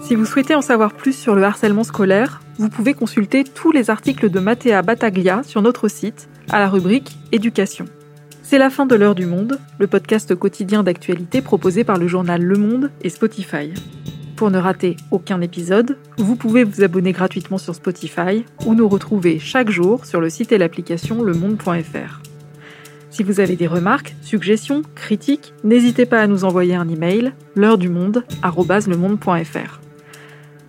Si 0.10 0.16
vous 0.16 0.26
souhaitez 0.26 0.56
en 0.56 0.64
savoir 0.64 0.94
plus 0.94 1.16
sur 1.16 1.36
le 1.36 1.44
harcèlement 1.44 1.84
scolaire, 1.84 2.42
vous 2.58 2.70
pouvez 2.70 2.96
consulter 2.96 3.44
tous 3.44 3.72
les 3.72 3.92
articles 3.92 4.32
de 4.32 4.40
Mathéa 4.40 4.82
Battaglia 4.82 5.44
sur 5.44 5.62
notre 5.62 5.88
site, 5.88 6.30
à 6.50 6.58
la 6.58 6.68
rubrique 6.68 7.16
Éducation. 7.32 7.86
C'est 8.42 8.58
la 8.58 8.72
fin 8.72 8.88
de 8.88 8.96
l'heure 8.96 9.14
du 9.14 9.28
monde, 9.28 9.60
le 9.78 9.86
podcast 9.86 10.34
quotidien 10.34 10.82
d'actualité 10.82 11.44
proposé 11.44 11.84
par 11.84 12.00
le 12.00 12.08
journal 12.08 12.42
Le 12.42 12.58
Monde 12.58 12.90
et 13.04 13.10
Spotify. 13.12 13.72
Pour 14.36 14.50
ne 14.50 14.58
rater 14.58 14.98
aucun 15.12 15.42
épisode, 15.42 16.00
vous 16.18 16.36
pouvez 16.36 16.64
vous 16.64 16.82
abonner 16.82 17.12
gratuitement 17.12 17.60
sur 17.60 17.76
Spotify 17.76 18.44
ou 18.66 18.74
nous 18.74 18.90
retrouver 18.90 19.38
chaque 19.38 19.70
jour 19.70 20.08
sur 20.08 20.22
le 20.22 20.32
site 20.32 20.52
et 20.52 20.58
l'application 20.58 21.22
lemonde.fr. 21.22 22.24
Si 23.12 23.22
vous 23.22 23.40
avez 23.40 23.56
des 23.56 23.68
remarques, 23.68 24.16
suggestions, 24.24 24.82
critiques, 24.96 25.54
n'hésitez 25.64 26.08
pas 26.08 26.20
à 26.20 26.26
nous 26.26 26.46
envoyer 26.46 26.74
un 26.74 26.90
email 26.90 27.32
l'heure 27.54 27.78
du 27.78 27.90
monde 27.90 28.24
@lemonde.fr. 28.44 29.80